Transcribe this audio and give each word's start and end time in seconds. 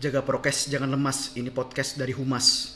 Jaga 0.00 0.24
prokes, 0.24 0.72
jangan 0.72 0.96
lemas. 0.96 1.36
Ini 1.36 1.52
podcast 1.52 2.00
dari 2.00 2.16
Humas. 2.16 2.72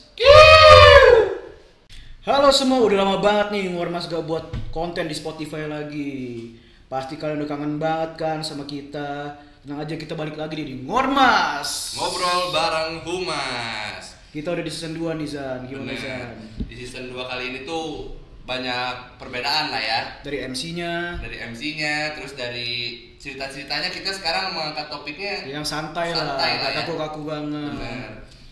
Halo 2.21 2.53
semua, 2.53 2.85
udah 2.85 3.01
lama 3.01 3.17
banget 3.17 3.49
nih 3.49 3.73
Ngormas 3.73 4.05
gak 4.05 4.29
buat 4.29 4.53
konten 4.69 5.09
di 5.09 5.17
Spotify 5.17 5.65
lagi. 5.65 6.53
Pasti 6.85 7.17
kalian 7.17 7.41
udah 7.41 7.49
kangen 7.49 7.81
banget 7.81 8.21
kan 8.21 8.45
sama 8.45 8.69
kita. 8.69 9.41
Tenang 9.65 9.81
aja 9.81 9.97
kita 9.97 10.13
balik 10.13 10.37
lagi 10.37 10.53
nih 10.53 10.67
di 10.69 10.75
Ngormas. 10.85 11.97
Ngobrol 11.97 12.53
bareng 12.53 13.01
Humas. 13.01 14.05
Kita 14.29 14.53
udah 14.53 14.61
di 14.61 14.69
season 14.69 14.93
2 14.93 15.17
nih 15.17 15.25
Zan. 15.25 15.65
Gimana 15.65 15.97
Bener. 15.97 16.05
Zan? 16.05 16.29
Di 16.69 16.77
season 16.77 17.09
2 17.09 17.25
kali 17.25 17.43
ini 17.49 17.59
tuh 17.65 18.13
banyak 18.45 19.17
perbedaan 19.17 19.73
lah 19.73 19.81
ya. 19.81 20.21
Dari 20.21 20.45
MC-nya 20.45 21.17
Dari 21.25 21.41
MC-nya, 21.41 22.21
terus 22.21 22.37
dari 22.37 23.01
cerita-ceritanya 23.25 23.89
kita 23.89 24.13
sekarang 24.13 24.53
mengangkat 24.53 24.85
topiknya 24.85 25.49
yang 25.49 25.65
santai, 25.65 26.13
lah, 26.13 26.37
Santai 26.37 26.61
lah 26.61 26.69
gak 26.69 26.69
ya. 26.69 26.77
kaku-kaku 26.85 27.21
banget. 27.25 27.73
Bener. 27.73 28.11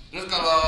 Terus 0.09 0.25
kalau 0.25 0.61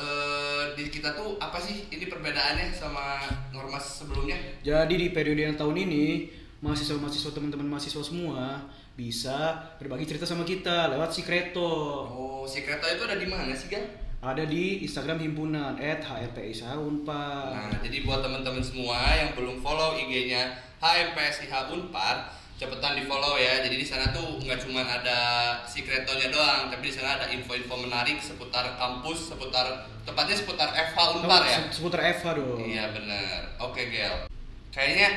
eh, 0.00 0.62
di 0.76 0.88
kita 0.88 1.12
tuh 1.12 1.36
apa 1.36 1.60
sih 1.60 1.84
ini 1.92 2.08
perbedaannya 2.08 2.72
sama 2.72 3.20
Normas 3.52 4.00
sebelumnya? 4.00 4.40
Jadi 4.64 4.94
di 4.96 5.08
periode 5.12 5.44
yang 5.44 5.56
tahun 5.60 5.76
ini 5.76 6.32
mahasiswa-mahasiswa 6.64 7.36
teman-teman 7.36 7.68
mahasiswa 7.76 8.00
semua 8.00 8.64
bisa 8.96 9.56
berbagi 9.76 10.08
cerita 10.08 10.24
sama 10.24 10.44
kita 10.48 10.88
lewat 10.92 11.12
si 11.12 11.20
Kreto. 11.24 12.04
Oh, 12.08 12.44
si 12.48 12.64
Kreto 12.64 12.88
itu 12.88 13.04
ada 13.04 13.16
di 13.16 13.28
mana 13.28 13.52
sih, 13.52 13.68
Gal? 13.72 13.84
Ada 14.20 14.44
di 14.44 14.84
Instagram 14.84 15.16
himpunan 15.20 15.80
@hrpisahunpar. 15.80 17.56
Nah, 17.56 17.72
jadi 17.80 18.04
buat 18.04 18.20
teman-teman 18.20 18.60
semua 18.60 19.00
yang 19.16 19.32
belum 19.32 19.64
follow 19.64 19.96
IG-nya 19.96 20.52
HMPSIH 20.80 21.72
Unpar, 21.72 22.39
cepetan 22.60 22.92
di 22.92 23.08
follow 23.08 23.40
ya. 23.40 23.64
Jadi 23.64 23.80
di 23.80 23.86
sana 23.88 24.12
tuh 24.12 24.36
nggak 24.36 24.60
cuma 24.60 24.84
ada 24.84 25.18
si 25.64 25.80
kretonya 25.80 26.28
doang, 26.28 26.68
tapi 26.68 26.92
di 26.92 26.94
sana 26.94 27.16
ada 27.16 27.26
info-info 27.32 27.72
menarik 27.80 28.20
seputar 28.20 28.76
kampus, 28.76 29.32
seputar 29.32 29.88
tepatnya 30.04 30.36
seputar 30.36 30.68
FH 30.68 30.98
Unpar 31.16 31.42
ya. 31.48 31.56
Se- 31.64 31.80
Seputar 31.80 32.00
Eva 32.04 32.36
dong. 32.36 32.60
Iya 32.60 32.92
bener. 32.92 33.56
Oke 33.56 33.88
Gel. 33.88 34.28
Kayaknya 34.68 35.08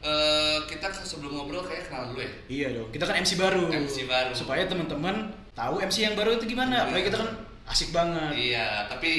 eh, 0.00 0.58
kita 0.64 0.88
sebelum 0.96 1.36
ngobrol 1.36 1.60
kayak 1.60 1.92
kenal 1.92 2.16
dulu 2.16 2.24
ya. 2.24 2.32
Iya 2.48 2.66
dong. 2.80 2.88
Kita 2.88 3.04
kan 3.04 3.20
MC 3.20 3.36
baru. 3.36 3.68
MC 3.68 4.08
baru. 4.08 4.32
Supaya 4.32 4.64
teman-teman 4.64 5.28
tahu 5.52 5.84
MC 5.84 5.96
yang 6.00 6.16
baru 6.16 6.40
itu 6.40 6.48
gimana. 6.48 6.80
Iya. 6.80 6.82
Apalagi 6.88 7.04
kita 7.12 7.18
kan 7.20 7.30
asik 7.66 7.90
banget. 7.92 8.30
Iya, 8.32 8.88
tapi 8.88 9.10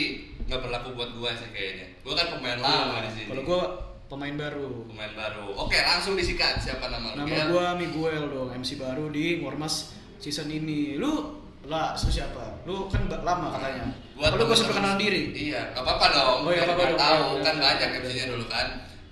nggak 0.49 0.59
berlaku 0.65 0.97
buat 0.97 1.11
gua 1.13 1.29
sih 1.37 1.51
kayaknya. 1.53 1.85
Gua 2.01 2.17
kan 2.17 2.27
pemain 2.33 2.57
lama 2.57 3.05
di 3.05 3.09
sini. 3.13 3.21
Iya. 3.21 3.29
Kalau 3.29 3.43
gua 3.45 3.61
pemain 4.07 4.33
baru. 4.33 4.87
pemain 4.87 5.13
baru. 5.13 5.51
Oke, 5.57 5.75
langsung 5.77 6.13
disikat 6.13 6.57
siapa 6.57 6.87
nama 6.87 7.13
lu? 7.13 7.23
Nama 7.23 7.27
Gel? 7.29 7.47
gua 7.49 7.67
Miguel 7.73 8.23
dong, 8.27 8.49
MC 8.51 8.75
baru 8.75 9.07
di 9.09 9.39
Ngormas 9.39 9.91
season 10.17 10.47
ini. 10.47 10.95
Lu 10.95 11.35
lah, 11.63 11.91
lu 11.93 12.09
siapa? 12.09 12.63
Lu 12.63 12.87
kan 12.87 13.03
lama 13.07 13.51
katanya. 13.53 13.83
Buat 14.13 14.31
Kalau 14.31 14.39
gua 14.39 14.47
temen-temen- 14.47 14.67
perkenalan 14.69 14.97
diri. 14.97 15.21
Iya, 15.33 15.61
gak 15.71 15.83
apa-apa 15.83 16.05
dong. 16.09 16.37
Oh 16.41 16.51
iya, 16.51 16.63
biar 16.65 16.89
dong. 16.89 16.97
tahu 16.97 17.23
Iya, 17.33 17.43
kan 17.43 17.53
iya. 17.53 17.63
banyak 17.63 17.89
MC-nya 17.99 18.25
dulu 18.27 18.45
kan. 18.47 18.67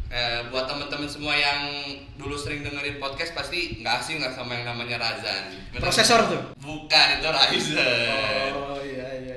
Eh, 0.06 0.40
buat 0.48 0.64
teman-teman 0.64 1.10
semua 1.10 1.34
yang 1.34 1.60
dulu 2.16 2.38
sering 2.38 2.64
dengerin 2.64 2.96
podcast 2.96 3.36
pasti 3.36 3.82
nggak 3.82 4.00
asing 4.00 4.22
lah 4.22 4.32
sama 4.32 4.56
yang 4.56 4.64
namanya 4.66 4.96
Razan. 4.98 5.52
Bener? 5.70 5.82
Prosesor 5.82 6.24
tuh. 6.26 6.42
Bukan 6.56 7.08
itu 7.12 7.28
Ryzen. 7.28 8.52
Oh 8.54 8.80
iya 8.80 9.08
iya 9.18 9.34
iya. 9.34 9.35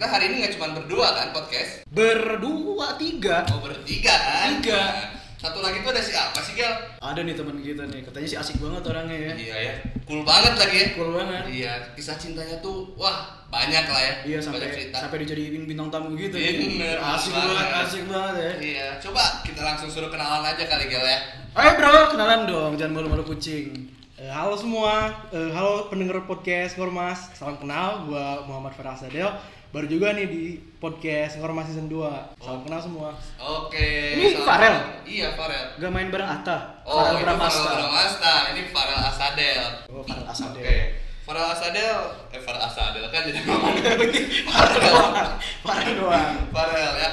Kita 0.00 0.16
hari 0.16 0.32
ini 0.32 0.40
nggak 0.40 0.56
cuma 0.56 0.72
berdua 0.72 1.12
kan 1.12 1.28
podcast. 1.28 1.84
Berdua 1.92 2.96
tiga. 2.96 3.44
Oh 3.52 3.60
bertiga 3.60 4.16
kan? 4.16 4.56
Tiga. 4.56 4.80
Nah, 4.80 5.12
satu 5.36 5.60
lagi 5.60 5.84
tuh 5.84 5.92
ada 5.92 6.00
siapa 6.00 6.40
sih 6.40 6.56
Gel? 6.56 6.72
Ada 7.04 7.20
nih 7.20 7.36
teman 7.36 7.60
kita 7.60 7.84
nih, 7.84 8.00
katanya 8.08 8.24
sih 8.24 8.40
asik 8.40 8.64
banget 8.64 8.80
orangnya 8.88 9.28
ya. 9.28 9.32
Iya 9.36 9.56
ya, 9.60 9.74
cool 10.08 10.24
banget 10.24 10.56
lagi 10.56 10.76
ya. 10.80 10.86
Cool 10.96 11.20
banget. 11.20 11.42
Iya, 11.52 11.72
kisah 11.92 12.16
cintanya 12.16 12.56
tuh 12.64 12.96
wah 12.96 13.44
banyak 13.52 13.84
lah 13.92 14.00
ya. 14.00 14.14
Iya 14.24 14.36
banyak 14.40 14.44
sampai 14.48 14.72
cerita. 14.72 14.96
sampai 15.04 15.18
dijadiin 15.20 15.68
bintang 15.68 15.92
tamu 15.92 16.16
gitu. 16.16 16.32
Iya, 16.32 16.48
ya. 16.48 16.60
bener, 16.64 16.96
asik 16.96 17.32
banget. 17.36 17.52
banget, 17.52 17.68
asik 17.84 18.02
banget 18.08 18.34
ya. 18.40 18.52
Iya, 18.56 18.86
coba 19.04 19.22
kita 19.44 19.60
langsung 19.60 19.88
suruh 19.92 20.08
kenalan 20.08 20.48
aja 20.48 20.64
kali 20.64 20.88
Gel 20.88 21.04
ya. 21.04 21.18
Ayo 21.60 21.76
bro, 21.76 22.16
kenalan 22.16 22.48
dong, 22.48 22.72
jangan 22.80 23.04
malu-malu 23.04 23.36
kucing. 23.36 24.00
Eh, 24.16 24.32
halo 24.32 24.56
semua, 24.56 25.12
Eh, 25.28 25.52
halo 25.52 25.92
pendengar 25.92 26.24
podcast 26.24 26.80
Ngormas, 26.80 27.36
salam 27.36 27.60
kenal, 27.60 28.08
gua 28.08 28.48
Muhammad 28.48 28.72
Farah 28.72 28.96
Sadel 28.96 29.28
Baru 29.70 29.86
juga 29.86 30.10
nih 30.10 30.26
di 30.26 30.42
podcast 30.76 31.38
Ngormas 31.38 31.70
season 31.70 31.86
2 31.86 32.02
Salam 32.36 32.66
kenal 32.66 32.82
semua 32.82 33.14
Oke. 33.38 34.18
Ini 34.18 34.34
selamat- 34.34 34.46
Farel? 34.48 34.74
Iya, 35.06 35.28
Farel. 35.32 35.64
Gak 35.78 35.90
main 35.90 36.10
bareng 36.10 36.26
Atta. 36.28 36.82
Oh, 36.82 36.98
Farel 37.00 37.22
Bramasta. 37.22 37.62
Farel 37.62 37.78
Bramasta. 37.80 38.32
Ini 38.50 38.62
Farel 38.68 38.98
Asadel. 39.00 39.62
Oh, 39.86 40.02
Farel 40.02 40.26
Asadel. 40.26 40.58
Oke. 40.58 40.78
Farel 41.22 41.46
Asadel, 41.46 41.98
eh 42.34 42.40
Farel 42.40 42.58
Asadel 42.60 43.04
kan 43.06 43.22
jadi 43.22 43.40
ngomong. 43.40 43.74
Farel 44.50 44.78
doang. 44.80 45.14
Farel 45.62 45.92
doang. 45.94 46.34
Farel 46.50 46.90
ya. 46.96 47.10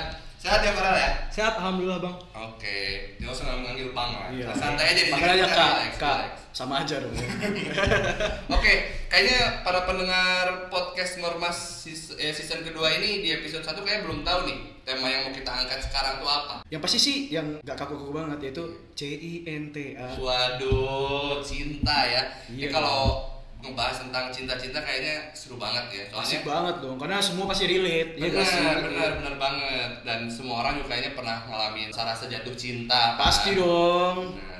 Sehat 0.48 0.64
ya 0.64 0.72
Farel 0.72 0.96
ya? 0.96 1.10
Sehat, 1.28 1.54
Alhamdulillah 1.60 2.00
bang 2.00 2.16
Oke, 2.32 2.80
jangan 3.20 3.36
usah 3.36 3.46
manggil 3.60 3.92
Bang 3.92 4.16
lah. 4.16 4.32
Iya. 4.32 4.48
Santai 4.56 4.96
aja 4.96 5.02
Panggil 5.12 5.32
aja 5.36 5.46
Kak. 5.52 5.72
Kak. 6.00 6.20
Sama 6.56 6.82
aja 6.82 6.98
dong. 6.98 7.12
Oke, 8.56 8.74
kayaknya 9.06 9.62
para 9.62 9.84
pendengar 9.84 10.72
podcast 10.72 11.20
Normas 11.20 11.84
eh, 12.16 12.32
season 12.32 12.64
kedua 12.64 12.96
ini 12.96 13.22
di 13.22 13.30
episode 13.30 13.62
1 13.62 13.76
kayak 13.78 14.08
belum 14.08 14.24
tahu 14.24 14.48
nih 14.48 14.58
tema 14.82 15.04
yang 15.06 15.28
mau 15.28 15.36
kita 15.36 15.52
angkat 15.52 15.84
sekarang 15.84 16.18
tuh 16.18 16.32
apa. 16.32 16.56
Yang 16.72 16.82
pasti 16.82 16.98
sih 16.98 17.18
yang 17.28 17.60
gak 17.62 17.76
kaku-kaku 17.76 18.16
banget 18.16 18.40
yaitu 18.50 18.64
C 18.96 19.02
I 19.12 19.34
N 19.46 19.64
T 19.70 19.94
A. 19.94 20.16
Waduh, 20.16 21.44
cinta 21.44 22.08
ya. 22.08 22.24
Ini 22.48 22.66
Iya. 22.66 22.70
kalau 22.72 23.27
ngebahas 23.68 23.98
tentang 24.08 24.26
cinta-cinta 24.32 24.80
kayaknya 24.80 25.32
seru 25.36 25.60
banget 25.60 25.86
ya. 25.92 26.04
Asik 26.16 26.42
Soalnya 26.42 26.42
banget 26.48 26.76
dong, 26.84 26.98
karena 26.98 27.18
semua 27.20 27.46
pasti 27.52 27.66
relate. 27.68 28.12
ya 28.16 28.28
benar, 28.32 28.46
sih? 28.48 28.64
benar, 28.88 29.10
benar 29.20 29.36
banget. 29.36 29.92
Dan 30.08 30.20
semua 30.32 30.56
orang 30.64 30.80
juga 30.80 30.88
kayaknya 30.96 31.12
pernah 31.14 31.38
ngalamin 31.48 31.90
rasa 31.92 32.26
jatuh 32.32 32.56
cinta. 32.56 33.16
kan? 33.16 33.20
Pasti 33.20 33.50
dong. 33.60 34.36
Benar. 34.36 34.56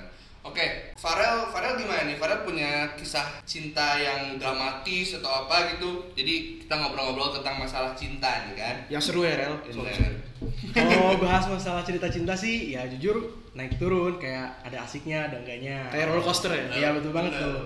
Oke, 0.48 0.96
Farel, 0.96 1.52
Farel 1.52 1.76
gimana 1.76 2.08
nih? 2.08 2.16
Farel 2.16 2.48
punya 2.48 2.96
kisah 2.96 3.44
cinta 3.44 4.00
yang 4.00 4.40
dramatis 4.40 5.20
atau 5.20 5.44
apa 5.44 5.76
gitu. 5.76 6.08
Jadi 6.16 6.64
kita 6.64 6.72
ngobrol-ngobrol 6.80 7.36
tentang 7.36 7.60
masalah 7.60 7.92
cinta 8.00 8.48
nih 8.48 8.56
kan. 8.56 8.76
Yang 8.88 9.12
seru 9.12 9.28
ya, 9.28 9.36
Rel. 9.36 9.60
Benar. 9.68 10.24
Kalau 10.72 11.20
bahas 11.20 11.46
masalah 11.52 11.84
cerita 11.84 12.08
cinta 12.08 12.32
sih, 12.32 12.72
ya 12.78 12.88
jujur 12.88 13.44
naik 13.58 13.82
turun 13.82 14.22
Kayak 14.22 14.54
ada 14.62 14.86
asiknya, 14.86 15.26
ada 15.26 15.42
enggaknya 15.42 15.90
Kayak 15.90 16.06
roller 16.14 16.24
coaster 16.24 16.52
ya? 16.54 16.66
Iya 16.78 16.90
betul 16.94 17.12
banget 17.12 17.34
Bener. 17.34 17.44
tuh 17.44 17.58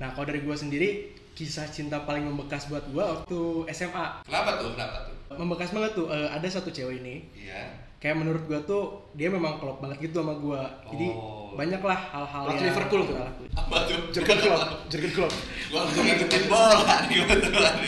Nah 0.00 0.08
kalau 0.10 0.24
dari 0.24 0.40
gua 0.40 0.56
sendiri, 0.56 0.88
kisah 1.30 1.68
cinta 1.68 2.00
paling 2.00 2.24
membekas 2.24 2.66
buat 2.66 2.82
gua 2.88 3.04
waktu 3.14 3.38
SMA 3.70 4.24
Kenapa 4.24 4.56
tuh? 4.56 4.72
Kenapa 4.72 4.96
tuh? 5.04 5.14
Membekas 5.30 5.70
banget 5.70 5.92
tuh, 5.94 6.06
Eh, 6.08 6.26
ada 6.26 6.46
satu 6.46 6.68
cewek 6.68 6.98
ini 6.98 7.28
Iya. 7.36 7.68
kayak 7.96 8.16
menurut 8.16 8.42
gua 8.44 8.58
tuh 8.62 8.82
dia 9.12 9.28
memang 9.28 9.56
klop 9.56 9.78
banget 9.78 10.00
gitu 10.02 10.20
sama 10.20 10.34
gua 10.34 10.64
jadi 10.86 11.12
Oh. 11.12 11.52
banyak 11.52 11.78
lah 11.78 12.00
hal-hal 12.10 12.44
yang 12.48 12.64
Liverpool 12.64 13.02
tuh. 13.04 13.16
Apa 13.52 13.76
tuh? 13.84 13.98
Jurgen 14.10 14.38
Klopp, 14.40 14.62
Jurgen 14.90 15.12
Klopp. 15.12 15.34
Gua 15.68 15.78
langsung 15.84 16.02
ngikutin 16.02 16.42
bola 16.46 16.96
nih. 17.06 17.18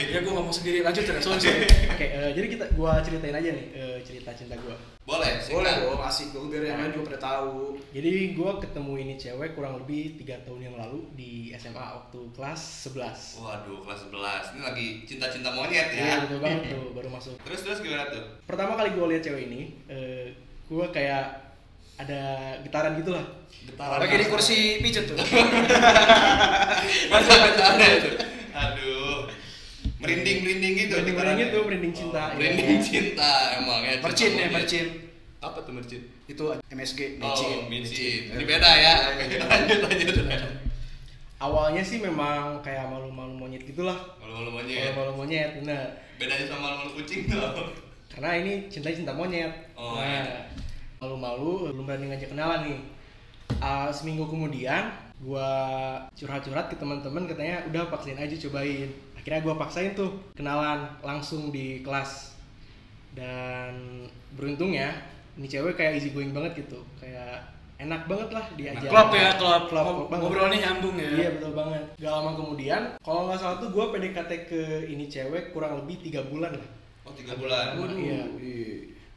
Ya 0.06 0.18
gue 0.20 0.30
ngomong 0.30 0.52
sendiri, 0.52 0.78
lanjut 0.82 1.02
ya, 1.02 1.16
sorry. 1.16 1.48
oke 1.96 2.04
eh, 2.04 2.30
jadi 2.32 2.46
kita 2.46 2.64
gua 2.74 3.00
ceritain 3.00 3.32
aja 3.32 3.50
nih 3.50 3.66
eh, 3.72 3.96
cerita 4.04 4.30
cinta 4.32 4.54
gua 4.60 4.76
Boleh, 5.02 5.34
Boleh 5.34 5.66
singkat. 5.66 5.82
dong, 5.82 5.98
asik 6.00 6.28
dong, 6.30 6.46
biar 6.46 6.62
yang 6.64 6.78
lain 6.78 6.92
juga 6.92 7.06
pada 7.10 7.20
tahu. 7.24 7.74
jadi 7.90 8.10
gua 8.32 8.56
ketemu 8.56 8.92
ini 8.96 9.14
cewek 9.16 9.50
kurang 9.52 9.74
lebih 9.76 10.14
tiga 10.16 10.38
tahun 10.40 10.62
yang 10.62 10.76
lalu 10.76 11.02
di 11.12 11.32
SMA 11.52 11.74
waktu 11.74 12.20
kelas 12.30 12.60
11 12.86 13.42
Waduh, 13.42 13.82
kelas 13.82 14.00
11. 14.06 14.54
Ini 14.54 14.60
lagi 14.62 14.86
cinta-cinta 15.02 15.50
monyet 15.50 15.90
Iya 15.90 16.06
ya. 16.06 16.14
betul 16.22 16.38
banget 16.38 16.62
tuh 16.70 16.94
baru 16.94 17.08
masuk 17.08 17.34
Terus 17.42 17.60
terus 17.60 17.78
gimana 17.80 18.06
tuh? 18.08 18.22
pertama 18.44 18.72
kali 18.72 18.90
gua 18.92 19.06
lihat 19.08 19.22
cewek 19.22 19.42
ini 19.44 19.60
eh, 19.86 20.38
gua 20.64 20.86
kayak 20.88 21.50
ada 21.94 22.22
getaran 22.60 22.94
gitu 22.96 23.10
lah 23.10 23.26
Getaran. 23.64 23.98
Lagi 24.00 24.16
di 24.16 24.26
kursi 24.26 24.58
pijet 24.78 25.06
tuh. 25.06 25.18
Masa 27.10 27.32
getaran 27.42 27.78
itu? 27.92 28.10
Aduh. 28.52 29.11
Merinding-merinding 30.02 30.72
gitu. 30.76 30.94
merinding 30.94 31.14
getarannya. 31.14 31.44
gitu 31.44 31.58
merinding 31.62 31.94
cinta 31.94 32.22
Oh, 32.24 32.34
merinding 32.34 32.80
cinta 32.82 33.30
emang 33.56 33.80
ya. 33.80 33.92
Mercin 33.98 34.32
ya, 34.34 34.46
mercin. 34.48 34.86
Apa 35.38 35.58
tuh 35.58 35.72
mercin? 35.72 36.02
Itu 36.24 36.44
MSG, 36.68 37.18
Oh, 37.18 37.30
mecin. 37.30 37.58
micin. 37.66 38.20
Ini 38.30 38.44
beda 38.44 38.70
ya. 38.72 38.94
lanjut 39.42 39.80
lanjut. 39.80 40.14
awalnya 41.38 41.82
sih 41.82 41.98
memang 41.98 42.62
kayak 42.62 42.86
malu-malu 42.86 43.34
monyet 43.36 43.62
gitulah 43.62 43.98
Malu-malu 44.16 44.50
monyet. 44.56 44.90
malu-malu 44.92 45.12
monyet 45.20 45.50
bener 45.58 45.86
Bedanya 46.14 46.46
sama 46.46 46.62
malu-malu 46.68 46.90
kucing 46.96 47.26
tuh. 47.26 47.42
karena 48.08 48.30
ini 48.36 48.52
cinta 48.68 48.88
cinta 48.88 49.10
monyet 49.10 49.50
Oh, 49.74 49.98
nah 49.98 50.22
iya. 50.22 50.46
malu-malu 50.98 51.66
belum 51.68 51.82
berani 51.82 52.06
ngajak 52.08 52.30
kenalan 52.30 52.60
nih 52.64 52.80
Ah, 53.58 53.90
seminggu 53.90 54.24
kemudian 54.24 54.94
gua 55.18 55.50
curhat-curhat 56.14 56.66
ke 56.66 56.76
teman-teman 56.76 57.26
katanya 57.26 57.66
udah 57.68 57.86
paksain 57.88 58.16
aja 58.16 58.38
cobain 58.40 58.90
akhirnya 59.22 59.40
gua 59.40 59.54
paksain 59.56 59.94
tuh 59.94 60.10
kenalan 60.34 60.82
langsung 61.00 61.48
di 61.48 61.80
kelas 61.80 62.34
dan 63.12 63.72
beruntungnya 64.34 64.90
ini 65.34 65.46
cewek 65.46 65.76
kayak 65.76 65.96
easy 65.96 66.10
going 66.10 66.32
banget 66.32 66.64
gitu 66.64 66.80
kayak 66.98 67.40
enak 67.78 68.06
banget 68.06 68.30
lah 68.30 68.44
diajak 68.54 68.86
Klop 68.86 69.10
ya, 69.10 69.34
klop. 69.34 69.66
klop, 69.66 70.06
banget. 70.06 70.22
Ngobrolnya 70.22 70.58
nyambung 70.62 70.96
ya. 70.96 71.10
iya 71.12 71.28
betul 71.34 71.52
banget 71.52 71.82
gak 71.98 72.12
lama 72.12 72.30
kemudian 72.32 72.82
kalau 72.98 73.26
nggak 73.26 73.38
salah 73.38 73.58
tuh 73.58 73.70
gue 73.70 73.84
PDKT 73.90 74.32
ke 74.46 74.62
ini 74.86 75.06
cewek 75.06 75.50
kurang 75.50 75.82
lebih 75.82 75.98
tiga 76.00 76.22
bulan 76.24 76.54
lah 76.54 76.68
Oh 77.02 77.10
tiga 77.10 77.34
bulan. 77.34 77.74
Waduh. 77.82 77.98
Iya. 77.98 78.22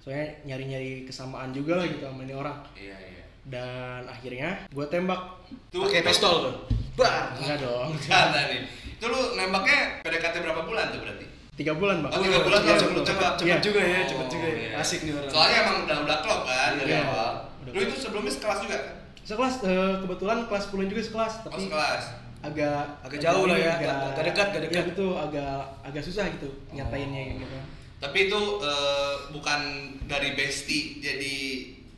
soalnya 0.02 0.26
nyari-nyari 0.44 1.06
kesamaan 1.06 1.50
juga 1.50 1.78
lah 1.78 1.86
gitu 1.86 2.02
sama 2.02 2.26
ini 2.26 2.34
orang 2.34 2.58
Iya 2.74 2.98
iya. 2.98 3.24
dan 3.46 4.02
akhirnya 4.06 4.50
gue 4.70 4.86
tembak 4.86 5.22
Tuh 5.70 5.86
Pakai 5.86 6.02
pistol 6.02 6.50
tuh. 6.50 6.56
Bar. 6.94 7.38
enggak 7.38 7.58
dong 7.62 7.90
Karena 8.02 8.42
nih. 8.50 8.62
Itu 9.06 9.14
lu 9.14 9.38
nembaknya 9.38 10.02
PDKT 10.02 10.36
berapa 10.42 10.66
bulan 10.66 10.90
tuh 10.90 10.98
berarti? 11.00 11.26
tiga 11.54 11.72
bulan 11.72 12.02
bang 12.02 12.10
Oh, 12.10 12.20
tiga 12.20 12.42
bulan 12.42 12.60
Iya, 12.60 12.68
langsung 12.68 12.90
betul. 12.90 13.00
lu 13.00 13.08
tembak. 13.08 13.34
Cepet 13.38 13.46
Iya. 13.48 13.58
juga 13.62 13.80
ya, 13.80 13.96
Oh, 13.96 14.08
cepet 14.10 14.28
juga 14.28 14.48
ya. 14.50 14.58
iya. 14.58 14.70
Asik 14.76 15.00
nih 15.06 15.14
orang. 15.14 15.30
Soalnya 15.30 15.58
emang 15.62 15.78
udah 15.86 15.98
udah 16.02 16.18
klop 16.20 16.42
kan 16.44 16.72
dari 16.74 16.90
Iya. 16.90 17.02
awal. 17.06 17.32
Udah 17.62 17.72
Lu 17.72 17.80
itu 17.80 17.96
sebelumnya 17.96 18.34
sekelas 18.34 18.60
juga 18.60 18.76
kan? 18.76 18.96
sekelas 19.22 19.54
eh, 19.64 19.94
kebetulan 20.02 20.38
kelas 20.44 20.64
10 20.66 20.86
juga 20.88 21.02
sekelas 21.04 21.34
Oh 21.36 21.44
tapi 21.46 21.62
sekelas. 21.64 22.04
agak 22.42 22.82
Agak 23.02 23.20
jauh 23.20 23.46
lah 23.46 23.58
ya, 23.58 23.72
agak, 23.72 23.94
dekat, 24.20 24.48
agak 24.48 24.60
Iya 24.60 24.70
dekat. 24.74 24.86
betul 24.90 25.12
agak 25.16 25.54
agak 25.82 26.02
susah 26.02 26.26
gitu 26.28 26.50
nyatainnya 26.72 27.22
Oh. 27.28 27.38
gitu 27.40 27.58
Tapi 27.96 28.18
itu 28.26 28.42
eh, 28.62 29.14
bukan 29.30 29.62
dari 30.04 30.30
bestie 30.34 30.98
jadi 31.00 31.36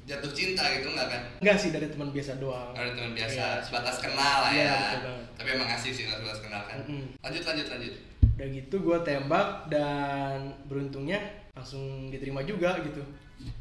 jatuh 0.07 0.31
cinta 0.31 0.63
gitu 0.71 0.87
enggak 0.89 1.07
kan? 1.09 1.21
enggak 1.37 1.57
sih 1.57 1.69
dari 1.69 1.85
teman 1.85 2.09
biasa 2.09 2.31
doang 2.37 2.71
Ada 2.71 2.91
teman 2.91 3.11
biasa, 3.11 3.35
Iya. 3.35 3.59
sebatas 3.59 3.95
kenal 3.99 4.35
lah 4.39 4.49
Iya, 4.49 4.63
ya. 4.65 4.99
banget. 5.01 5.25
Tapi 5.35 5.49
emang 5.51 5.69
asik 5.69 5.91
sih 5.91 6.03
kalau 6.05 6.19
sebatas 6.21 6.41
kenal 6.41 6.61
kan. 6.63 6.77
Mm-mm. 6.81 7.03
Lanjut 7.19 7.43
lanjut 7.43 7.67
lanjut. 7.69 7.93
udah 8.33 8.47
gitu 8.47 8.75
gue 8.79 8.97
tembak 9.01 9.47
dan 9.67 10.37
beruntungnya 10.63 11.17
langsung 11.51 11.81
diterima 12.07 12.39
juga 12.41 12.77
gitu 12.79 13.01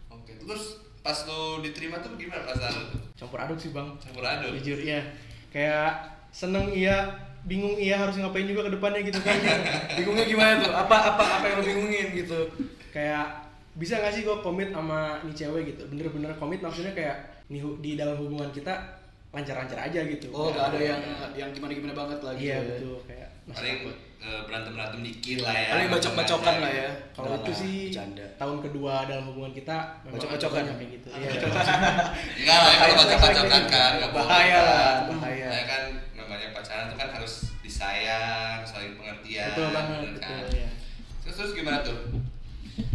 Oke, 0.06 0.37
terus 0.37 0.76
pas 1.00 1.16
lu 1.22 1.40
diterima 1.60 1.96
tuh 1.96 2.12
gimana 2.14 2.44
perasaan 2.44 2.84
tuh? 2.87 3.00
campur 3.16 3.38
aduk 3.38 3.56
sih 3.56 3.70
bang 3.70 3.88
Campur 3.96 4.20
aduk. 4.22 4.52
jujur 4.54 4.76
iya 4.78 5.00
kayak 5.49 5.96
seneng 6.28 6.69
iya 6.69 7.08
bingung 7.42 7.72
iya 7.75 7.96
harus 7.96 8.14
ngapain 8.14 8.44
juga 8.44 8.69
ke 8.69 8.76
depannya 8.76 9.00
gitu 9.02 9.16
kan 9.19 9.32
Bingungnya 9.96 10.26
gimana 10.26 10.52
tuh? 10.60 10.69
Apa 10.70 10.96
apa 11.10 11.22
apa 11.32 11.44
yang 11.46 11.56
lo 11.56 11.64
bingungin 11.64 12.06
gitu? 12.14 12.40
kayak 12.90 13.45
bisa 13.76 13.94
gak 13.96 14.08
sih 14.11 14.23
gue 14.23 14.37
komit 14.40 14.69
sama 14.70 15.20
nih 15.20 15.34
cewek 15.34 15.62
gitu 15.70 15.82
bener-bener 15.87 16.32
komit 16.34 16.58
maksudnya 16.58 16.93
kayak 16.93 17.17
nih 17.46 17.61
di 17.78 17.94
dalam 17.94 18.17
hubungan 18.17 18.49
kita 18.49 18.73
lancar-lancar 19.28 19.76
aja 19.82 20.00
gitu 20.02 20.32
Oh, 20.32 20.49
gak 20.49 20.73
ada 20.73 20.81
yang 20.81 21.00
yang 21.34 21.49
gimana-gimana 21.52 21.93
banget 21.93 22.19
lagi. 22.20 22.40
iya 22.43 22.56
ya. 22.56 22.64
betul 22.67 22.96
kayak 23.05 23.28
Paling 23.46 23.78
eh, 24.19 24.40
berantem-berantem 24.43 25.00
dikit 25.05 25.38
lah 25.40 25.55
ya. 25.55 25.69
Paling 25.70 25.88
bacok-bacokan 25.93 26.55
lah 26.58 26.73
ya. 26.73 26.88
kalau 27.12 27.31
itu 27.37 27.52
sih 27.52 27.76
bercanda. 27.87 28.26
tahun 28.34 28.58
kedua 28.61 28.93
dalam 29.05 29.25
hubungan 29.28 29.52
kita 29.52 29.76
Bacok-bacokan. 30.02 30.62
kayak 30.73 30.90
gitu 30.90 31.08
iya 31.12 31.31
Enggak 32.40 32.58
lah, 32.58 32.73
kalau 32.75 32.94
bacok-bacokan 32.96 33.62
kan 33.69 33.90
enggak 33.94 34.11
boleh. 34.11 34.25
Bahaya 34.25 34.58
lah, 34.58 34.75
kan. 34.75 34.96
bahaya. 35.12 35.46
Ya 35.46 35.62
kan 35.64 35.82
namanya 36.17 36.49
pacaran 36.50 36.84
tuh 36.88 36.96
kan 36.96 37.08
harus 37.12 37.34
disayang, 37.61 38.58
saling 38.64 38.96
pengertian. 38.96 39.52
betul 39.52 39.69
banget 39.70 39.99
kan? 40.00 40.12
betul 40.17 40.46
ya 40.56 40.69
Terus 41.20 41.34
terus 41.37 41.52
gimana 41.52 41.78
tuh? 41.84 41.99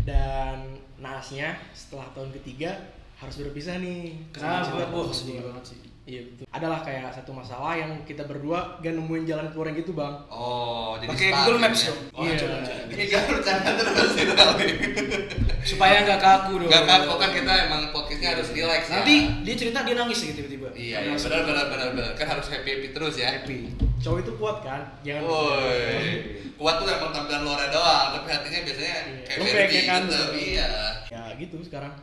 Dan 0.07 0.77
naasnya 0.97 1.57
setelah 1.73 2.09
tahun 2.13 2.33
ketiga 2.41 2.73
harus 3.21 3.37
berpisah 3.37 3.77
nih 3.77 4.17
Kenapa? 4.33 4.73
Wah, 4.73 4.89
tahun 4.89 5.13
sedih 5.13 5.45
banget 5.45 5.63
sih. 5.77 5.90
Iya 6.11 6.21
betul 6.21 6.43
adalah 6.51 6.83
kayak 6.83 7.07
satu 7.09 7.31
masalah 7.31 7.71
yang 7.73 8.03
kita 8.03 8.27
berdua 8.27 8.75
gak 8.77 8.91
nemuin 8.91 9.23
jalan 9.23 9.47
keluar 9.49 9.71
gitu 9.71 9.91
bang 9.91 10.11
Oh, 10.27 10.99
jadi 10.99 11.07
Pakai 11.07 11.29
Google 11.31 11.55
gitu 11.55 11.63
Maps 11.63 11.79
ya? 11.79 11.87
dong. 11.87 11.99
Oh, 12.11 12.23
Iya. 12.27 13.19
bercanda 13.23 13.71
terus 13.73 14.11
kali. 14.11 14.65
Supaya 15.63 15.95
nggak 16.03 16.19
kaku 16.19 16.51
dong. 16.59 16.67
Gak 16.67 16.83
kaku 16.83 17.13
kan 17.15 17.29
kita 17.31 17.53
emang 17.65 17.81
podcastnya 17.89 18.29
harus 18.33 18.47
relax 18.51 18.81
ya. 18.83 18.93
Nanti 18.97 19.15
dia 19.41 19.55
cerita 19.55 19.79
dia 19.81 19.95
nangis 19.95 20.19
gitu 20.19 20.35
tiba-tiba. 20.35 20.67
Iya, 20.73 20.97
iya 21.01 21.13
benar 21.15 21.41
benar 21.45 21.65
benar 21.69 21.87
benar. 21.93 22.11
Kan 22.13 22.27
harus 22.29 22.47
happy 22.49 22.69
happy 22.69 22.87
terus 22.91 23.15
ya. 23.15 23.27
Happy. 23.31 23.71
cowok 24.01 24.17
itu 24.19 24.33
kuat 24.33 24.57
kan 24.59 24.81
jangan 25.05 25.21
Woi, 25.23 26.09
kuat 26.59 26.75
tuh 26.75 26.89
emang 26.89 27.13
tampilan 27.13 27.45
luarnya 27.45 27.69
doang, 27.69 28.17
tapi 28.17 28.27
hatinya 28.27 28.59
biasanya 28.65 28.95
Iya. 28.97 29.21
kayak 29.29 29.69
ya 29.69 29.81
kan, 29.85 30.01
gitu. 30.01 30.21
Iya. 30.33 30.69
ya 31.05 31.21
gitu 31.37 31.55
sekarang 31.61 31.93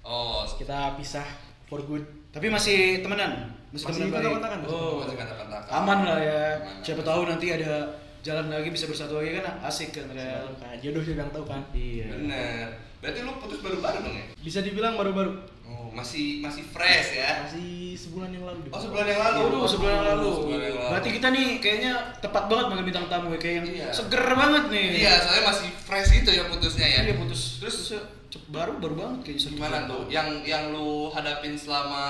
Oh, 0.00 0.46
kita 0.48 0.94
pisah 0.94 1.26
for 1.66 1.82
good 1.82 2.06
Tapi 2.30 2.46
masih 2.46 3.02
temenan. 3.02 3.57
Masih 3.68 3.84
baik? 3.84 4.10
kontak-kontakan, 4.10 4.58
Oh, 4.64 4.92
masih 4.98 5.14
kontak-kontakan. 5.14 5.68
aman 5.70 5.98
lah 6.02 6.18
ya. 6.18 6.42
Aman. 6.56 6.80
Siapa 6.80 7.02
tahu 7.02 7.20
nanti 7.24 7.46
ada 7.50 7.72
jalan 8.18 8.46
lagi 8.48 8.68
bisa 8.68 8.84
bersatu 8.84 9.14
lagi 9.14 9.36
kan 9.36 9.60
asik 9.62 9.92
kan 9.92 10.08
Rel. 10.10 10.48
nah, 10.56 10.72
jodoh 10.74 11.00
sih 11.00 11.12
yang 11.12 11.28
tahu 11.28 11.44
kan 11.44 11.60
Iya. 11.70 12.08
bener. 12.10 12.66
Berarti 12.98 13.18
lu 13.20 13.30
putus 13.38 13.60
baru-baru 13.60 13.98
dong 14.00 14.10
ya? 14.12 14.24
bisa 14.38 14.58
dibilang 14.58 14.94
baru-baru 14.94 15.30
Oh, 15.62 15.92
masih 15.92 16.40
masih 16.40 16.64
fresh 16.66 17.14
ya. 17.14 17.44
masih 17.44 17.92
sebulan 17.94 18.32
yang 18.32 18.42
lalu 18.42 18.66
Oh, 18.66 18.80
sebulan 18.80 19.06
yang 19.06 19.20
lalu. 19.22 19.40
Sebulan 19.68 19.92
yang 19.94 20.06
lalu. 20.08 20.28
Sebulan 20.34 20.60
yang 20.62 20.74
lalu. 20.74 20.90
Berarti 20.90 21.08
kita 21.12 21.28
nih 21.28 21.46
kayaknya 21.58 21.92
tepat 22.18 22.44
banget 22.48 22.64
manggil 22.66 22.86
bintang 22.86 23.06
tamu 23.06 23.30
ya, 23.30 23.38
kayak 23.38 23.54
yang 23.54 23.66
Iya. 23.68 23.86
seger 23.92 24.24
banget 24.32 24.64
nih. 24.66 24.86
Iya, 24.98 25.12
soalnya 25.20 25.44
masih 25.46 25.68
fresh 25.78 26.08
gitu 26.16 26.30
ya 26.32 26.42
putusnya 26.48 26.86
ya. 26.88 27.00
Iya 27.04 27.14
putus. 27.14 27.60
Terus 27.60 27.76
cep- 27.86 28.08
baru 28.52 28.76
baru 28.76 28.94
banget 28.94 29.18
kayaknya 29.24 29.40
satu 29.40 29.54
gimana 29.56 29.76
bulan. 29.76 29.88
tuh? 29.88 30.02
Yang 30.12 30.28
yang 30.44 30.64
lu 30.76 31.08
hadapin 31.08 31.54
selama 31.56 32.04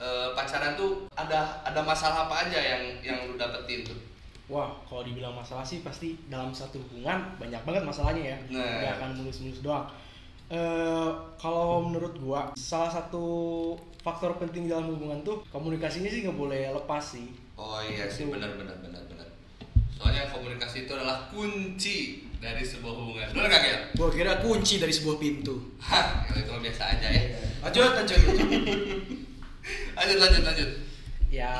eh, 0.00 0.28
pacaran 0.32 0.72
tuh 0.72 1.04
ada 1.12 1.60
ada 1.60 1.80
masalah 1.84 2.24
apa 2.24 2.48
aja 2.48 2.56
yang 2.56 2.82
yang 3.04 3.18
lu 3.28 3.36
dapetin 3.36 3.84
tuh? 3.84 3.98
Wah, 4.50 4.72
kalau 4.88 5.06
dibilang 5.06 5.36
masalah 5.36 5.62
sih 5.62 5.84
pasti 5.84 6.18
dalam 6.26 6.50
satu 6.50 6.80
hubungan 6.82 7.22
banyak 7.38 7.62
banget 7.62 7.82
masalahnya 7.86 8.34
ya. 8.34 8.38
Nah. 8.50 8.82
Nggak 8.82 8.92
akan 8.98 9.10
mulus-mulus 9.22 9.60
doang. 9.62 9.86
Eh, 10.50 11.10
kalau 11.38 11.86
menurut 11.86 12.18
gua 12.18 12.50
salah 12.58 12.90
satu 12.90 13.22
faktor 14.02 14.34
penting 14.40 14.66
dalam 14.66 14.90
hubungan 14.90 15.22
tuh 15.22 15.38
komunikasinya 15.52 16.10
sih 16.10 16.26
nggak 16.26 16.34
boleh 16.34 16.74
lepas 16.74 17.04
sih. 17.14 17.30
Oh 17.54 17.78
iya 17.84 18.08
sih 18.10 18.26
benar 18.26 18.56
benar 18.56 18.74
benar 18.82 18.98
benar. 19.06 19.28
Soalnya 19.94 20.26
komunikasi 20.32 20.88
itu 20.88 20.92
adalah 20.96 21.28
kunci 21.30 22.26
dari 22.40 22.64
sebuah 22.64 22.92
hubungan. 22.96 23.28
Benar 23.36 23.46
nggak 23.52 23.62
Gel? 23.62 23.80
Gua 24.00 24.08
kira 24.08 24.32
kunci 24.40 24.80
dari 24.80 24.92
sebuah 24.96 25.16
pintu. 25.20 25.76
Hah, 25.76 26.24
kalau 26.24 26.40
itu 26.40 26.50
mah 26.50 26.62
biasa 26.64 26.82
aja 26.96 27.08
ya. 27.12 27.22
Lanjut, 27.60 27.92
lanjut. 27.92 28.18
Lanjut 29.92 30.18
lanjut 30.24 30.42
lanjut. 30.48 30.70
Ya 31.28 31.52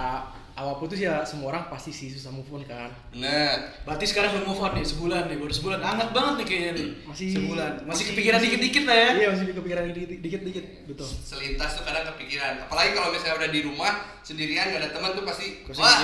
awal 0.61 0.77
putus 0.77 1.01
ya 1.01 1.25
semua 1.25 1.49
orang 1.49 1.65
pasti 1.67 1.89
sih 1.89 2.07
susah 2.07 2.29
move 2.29 2.45
on 2.51 2.61
kan. 2.63 2.93
Benar. 3.11 3.81
Berarti 3.83 4.05
sekarang 4.05 4.31
udah 4.31 4.45
move 4.45 4.61
on 4.61 4.73
nih, 4.73 4.85
sebulan 4.85 5.23
nih, 5.27 5.37
baru 5.37 5.49
sebulan. 5.51 5.81
Hangat 5.81 6.09
banget 6.11 6.35
nih 6.37 6.47
kayaknya 6.47 6.73
nih. 6.77 6.89
Masih- 7.03 7.33
sebulan. 7.33 7.73
Masih 7.81 7.89
masih- 7.89 8.07
kepikiran 8.13 8.39
dikit-dikit 8.39 8.85
lah 8.85 8.97
ya. 8.97 9.11
Iya 9.17 9.29
masih 9.33 9.45
kepikiran 9.51 9.83
dikit- 9.89 10.21
dikit-dikit 10.21 10.65
betul. 10.85 11.09
Selintas 11.09 11.71
tuh 11.75 11.83
kadang 11.83 12.05
kepikiran. 12.07 12.53
Apalagi 12.63 12.91
kalau 12.93 13.09
misalnya 13.09 13.35
udah 13.37 13.49
di 13.49 13.61
rumah 13.63 13.93
sendirian 14.21 14.69
gak 14.69 14.81
ada 14.81 14.91
teman 14.93 15.11
tuh 15.11 15.25
pasti 15.25 15.47
Pasti 15.65 15.81
wah. 15.81 15.99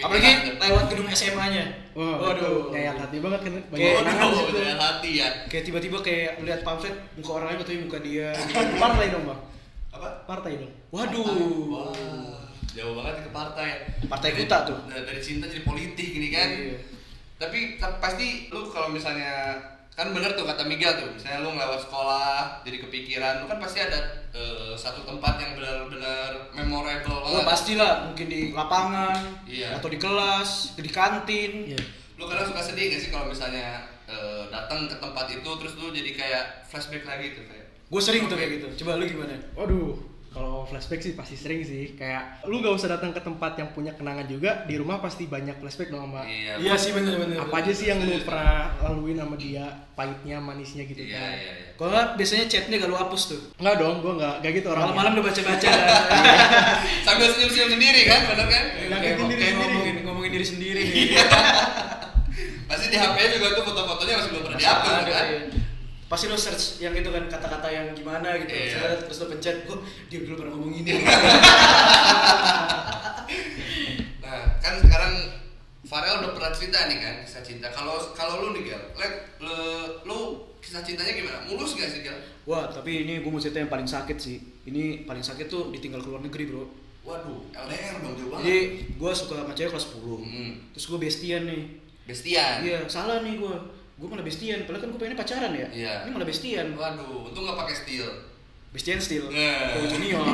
Apalagi 0.00 0.30
lewat 0.56 0.84
gedung 0.88 1.08
SMA-nya. 1.08 1.64
Wah, 1.92 2.14
Waduh. 2.24 2.70
kayak 2.70 2.94
hati 2.96 3.18
banget 3.18 3.40
kan 3.42 3.52
banyak 3.68 3.76
Kayak- 3.76 4.06
Waduh, 4.08 4.46
dengan 4.48 4.78
hati 4.78 5.10
ya. 5.18 5.28
Kayak 5.46 5.64
tiba-tiba 5.66 5.98
kayak 5.98 6.32
lihat 6.40 6.60
pamflet 6.62 6.94
muka 7.14 7.30
orang 7.34 7.46
lain 7.52 7.58
tapi 7.60 7.78
muka 7.82 7.98
dia. 7.98 8.30
Partai 8.78 9.10
dong 9.10 9.26
bang, 9.26 9.40
Apa? 9.92 10.08
partai 10.24 10.52
dong. 10.56 10.72
Waduh. 10.88 12.47
Jauh 12.78 12.94
banget 12.94 13.16
ke 13.20 13.30
partai. 13.30 13.68
Partai 14.06 14.30
Dari- 14.30 14.38
kuta 14.40 14.56
tuh. 14.64 14.78
Dari, 14.86 15.18
cinta 15.18 15.44
jadi 15.44 15.62
politik 15.62 16.08
gini 16.08 16.30
kan. 16.30 16.48
Iya. 16.48 16.78
Tapi 17.36 17.58
ta- 17.74 17.98
pasti 17.98 18.46
lu 18.48 18.66
kalau 18.68 18.88
misalnya 18.88 19.58
kan 19.92 20.14
bener 20.14 20.30
tuh 20.32 20.46
kata 20.46 20.62
Miguel 20.62 20.94
tuh, 20.94 21.10
misalnya 21.10 21.42
lu 21.42 21.50
ngelewat 21.52 21.82
sekolah 21.82 22.62
jadi 22.62 22.78
kepikiran, 22.80 23.42
lu 23.42 23.46
kan 23.46 23.58
pasti 23.58 23.82
ada 23.82 23.98
eh, 24.30 24.70
satu 24.72 25.02
tempat 25.02 25.34
yang 25.36 25.58
benar-benar 25.58 26.30
memorable 26.54 27.18
Oh, 27.18 27.42
banget. 27.42 27.50
pastilah 27.50 28.06
mungkin 28.06 28.26
di 28.26 28.54
lapangan 28.54 29.18
Iya. 29.42 29.74
atau 29.74 29.90
di 29.90 29.98
kelas, 29.98 30.78
di 30.78 30.86
kantin. 30.88 31.74
Iya. 31.74 31.80
Lu 32.14 32.26
kadang 32.26 32.46
suka 32.46 32.62
sedih 32.64 32.90
gak 32.90 33.00
sih 33.00 33.10
kalau 33.10 33.26
misalnya 33.26 33.82
eh, 34.06 34.42
datang 34.48 34.86
ke 34.86 34.94
tempat 34.96 35.26
itu 35.28 35.50
terus 35.58 35.74
lu 35.74 35.90
jadi 35.90 36.10
kayak 36.12 36.44
flashback 36.64 37.02
lagi 37.02 37.34
tuh 37.34 37.44
kayak. 37.44 37.66
Gue 37.88 37.98
sering 37.98 38.24
tuh 38.24 38.34
kayak 38.34 38.50
gitu. 38.56 38.66
Coba 38.80 38.96
lu 38.96 39.04
gimana? 39.04 39.34
Waduh, 39.52 39.98
kalau 40.28 40.62
flashback 40.62 41.00
sih 41.00 41.12
pasti 41.12 41.34
sering 41.34 41.60
sih. 41.60 41.92
Kayak 41.92 42.44
lu 42.44 42.58
gak 42.58 42.72
usah 42.72 42.88
datang 42.90 43.10
ke 43.10 43.18
tempat 43.18 43.56
yang 43.56 43.70
punya 43.70 43.90
kenangan 43.90 44.24
juga, 44.24 44.62
di 44.62 44.76
rumah 44.76 44.98
pasti 44.98 45.24
banyak 45.24 45.56
flashback 45.56 45.88
dong 45.88 46.04
sama 46.04 46.22
Iya. 46.22 46.56
Iya 46.58 46.74
sih 46.74 46.92
bener-bener. 46.92 47.36
apa 47.38 47.54
aja 47.54 47.70
sih 47.70 47.86
yang 47.86 47.98
lu 47.98 48.20
pernah 48.22 48.76
laluin 48.78 49.16
sama 49.16 49.34
dia, 49.34 49.64
pahitnya, 49.92 50.36
manisnya 50.38 50.84
gitu 50.84 51.00
Iya, 51.00 51.12
kan. 51.12 51.30
iya, 51.32 51.50
iya. 51.56 51.70
Kalau 51.74 51.90
nggak 51.90 52.06
biasanya 52.14 52.44
chatnya 52.46 52.76
gak 52.76 52.86
lu 52.86 52.96
hapus 52.96 53.22
tuh. 53.26 53.40
Enggak 53.56 53.76
dong, 53.78 53.94
gua 53.98 54.12
enggak 54.14 54.34
kayak 54.40 54.54
gitu 54.54 54.68
orang. 54.68 54.82
Malam-malam 54.86 55.12
udah 55.14 55.24
baca-baca. 55.26 55.68
Sambil 57.06 57.26
senyum-senyum 57.30 57.70
sendiri 57.72 58.00
kan, 58.04 58.20
bener 58.26 58.46
kan? 58.46 58.64
kayak 58.68 58.88
Nyakitin 58.90 59.26
diri 59.26 59.38
kayak 59.38 59.48
sendiri. 59.50 59.64
ngomongin 59.64 59.96
ngomongin 60.04 60.30
diri 60.30 60.46
sendiri 60.46 60.82
nih. 60.84 61.06
Pasti 62.68 62.86
di 62.86 62.96
HP 62.96 63.16
juga 63.34 63.56
tuh 63.56 63.64
foto-fotonya 63.64 64.14
masih 64.14 64.30
belum 64.30 64.42
pernah 64.44 64.58
dihapus 64.60 64.90
kan? 64.92 65.26
Pasti 66.08 66.24
lo 66.24 66.34
search 66.34 66.80
yang 66.80 66.92
itu 66.92 67.06
kan 67.06 67.24
kata-kata 67.26 67.68
yang 67.68 67.86
gimana 67.92 68.32
gitu. 68.38 68.48
Terus 68.48 68.74
ada- 68.74 69.00
Terus 69.02 69.18
lo 69.18 69.26
pencet, 69.28 69.56
oh 69.66 69.78
dia 70.08 70.18
dulu 70.20 70.34
pernah 70.38 70.52
ngomong 70.52 70.72
ini. 70.74 70.92
Nah, 74.20 74.60
kan 74.60 74.76
sekarang 74.78 75.14
Farel 75.84 76.20
udah 76.20 76.32
pernah 76.32 76.52
cerita 76.52 76.84
nih 76.84 77.00
kan 77.00 77.14
kisah 77.18 77.40
cinta. 77.40 77.68
Kalau 77.68 77.96
kalau 78.12 78.44
lu 78.44 78.52
nih 78.52 78.68
Gel, 78.68 78.82
let 78.94 79.12
lu, 79.40 79.56
lu 80.04 80.18
kisah 80.58 80.84
cintanya 80.84 81.16
gimana? 81.16 81.40
Mulus 81.44 81.72
gak 81.74 81.88
sih, 81.88 82.00
Gil? 82.02 82.12
Wah, 82.44 82.68
tapi 82.68 83.04
ini 83.04 83.20
gue 83.20 83.30
mau 83.30 83.40
cerita 83.40 83.56
yang 83.56 83.72
paling 83.72 83.88
sakit 83.88 84.16
sih. 84.16 84.36
Ini 84.64 85.04
paling 85.04 85.24
sakit 85.24 85.48
tuh 85.48 85.68
ditinggal 85.70 86.00
ke 86.00 86.08
luar 86.08 86.20
negeri, 86.20 86.44
bro. 86.44 86.68
Waduh, 87.00 87.40
LDR 87.50 88.04
dong 88.04 88.14
jauh 88.14 88.28
banget. 88.30 88.44
Jadi 88.44 88.60
gue 88.94 89.10
suka 89.16 89.34
sama 89.38 89.52
cewek 89.52 89.70
kelas 89.72 89.86
10. 89.88 89.96
Hmm. 90.20 90.52
Terus 90.72 90.84
gue 90.86 90.98
bestian 90.98 91.42
nih. 91.48 91.62
Bestian. 92.04 92.56
Iya, 92.60 92.78
salah 92.84 93.24
nih 93.24 93.40
gue. 93.40 93.56
Gue 93.98 94.08
malah 94.08 94.22
bestian. 94.22 94.62
Padahal 94.62 94.80
kan 94.80 94.88
gue 94.94 95.00
pengennya 95.02 95.18
pacaran 95.18 95.52
ya. 95.52 95.68
Iya. 95.68 95.94
Ini 96.06 96.10
malah 96.14 96.28
bestian. 96.28 96.66
Waduh, 96.78 97.28
untung 97.28 97.42
gak 97.44 97.58
pakai 97.58 97.74
steel. 97.74 98.06
Bestian 98.68 99.00
still. 99.02 99.26
Nah. 99.28 99.74
Kau 99.74 99.84
junior. 99.84 100.22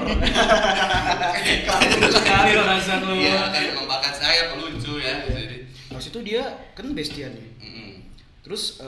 Lucu 1.95 2.09
sekali 2.13 2.51
lo 2.53 2.63
Hasan 2.67 3.01
lo. 3.07 3.15
Iya, 3.15 3.41
kan 3.49 3.63
emang 3.63 3.87
bakat 3.87 4.15
saya 4.15 4.53
pelucu 4.53 4.99
ya. 5.01 5.23
Jadi, 5.25 5.57
Pas 5.89 6.03
itu 6.03 6.19
dia 6.27 6.43
kan 6.75 6.87
bestian 6.91 7.31
nih. 7.33 7.49
mm-mm. 7.63 7.91
Terus 8.43 8.83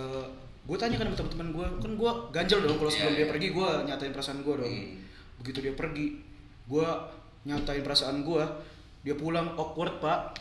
gue 0.67 0.77
tanya 0.77 0.99
kan 0.99 1.07
sama 1.07 1.31
teman-teman 1.31 1.49
gue, 1.55 1.67
kan 1.79 1.93
gue 1.95 2.11
ganjel 2.35 2.59
dong 2.67 2.75
kalau 2.75 2.91
sebelum 2.91 3.15
Iya, 3.15 3.19
dia 3.23 3.23
iya. 3.23 3.31
pergi 3.31 3.49
gue 3.55 3.69
nyatain 3.87 4.11
perasaan 4.13 4.39
gue 4.43 4.55
dong. 4.59 4.67
Hmm. 4.67 4.99
Begitu 5.39 5.59
dia 5.63 5.75
pergi, 5.79 6.07
gue 6.67 6.87
nyatain 7.47 7.83
perasaan 7.87 8.27
gue, 8.27 8.43
dia 9.07 9.15
pulang 9.15 9.55
awkward 9.55 10.03
pak. 10.03 10.35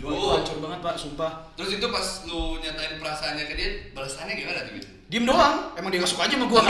Itu 0.00 0.08
Waduh. 0.08 0.40
hancur 0.40 0.64
banget 0.64 0.80
pak, 0.80 0.96
sumpah. 0.96 1.44
Terus 1.60 1.76
itu 1.76 1.84
pas 1.92 2.24
lu 2.24 2.56
nyatain 2.56 2.96
perasaannya 2.96 3.44
ke 3.44 3.52
dia, 3.52 3.92
balasannya 3.92 4.32
gimana 4.32 4.64
tuh 4.64 4.80
gitu? 4.80 4.88
Diem 5.12 5.28
doang, 5.28 5.76
emang 5.76 5.92
dia 5.92 6.00
gak 6.00 6.08
suka 6.08 6.24
aja 6.24 6.40
sama 6.40 6.48
itu. 6.48 6.56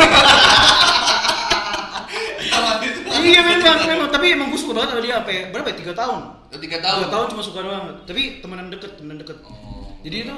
iya 3.23 3.41
memang, 3.47 3.87
memang. 3.87 4.11
Tapi 4.11 4.35
emang 4.35 4.51
gue 4.51 4.59
suka 4.59 4.75
banget 4.75 4.99
sama 4.99 5.03
dia 5.07 5.23
apa 5.23 5.31
ya? 5.31 5.55
Berapa 5.55 5.71
ya? 5.71 5.79
Tiga 5.79 5.95
tahun. 5.95 6.27
Lu 6.51 6.59
tiga 6.59 6.83
tahun. 6.83 7.07
Tiga 7.07 7.15
tahun 7.15 7.27
cuma 7.31 7.43
suka 7.47 7.63
doang. 7.63 8.03
Tapi 8.03 8.43
temenan 8.43 8.67
deket, 8.75 8.99
temenan 8.99 9.23
deket. 9.23 9.39
Oh. 9.47 9.95
Jadi 10.03 10.27
itu 10.27 10.35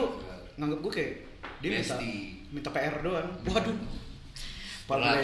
nganggap 0.61 0.85
gue 0.85 0.93
kayak 0.93 1.25
dia 1.65 1.81
minta 1.81 1.97
minta 2.53 2.69
PR 2.69 3.01
doang. 3.01 3.41
Waduh. 3.49 3.73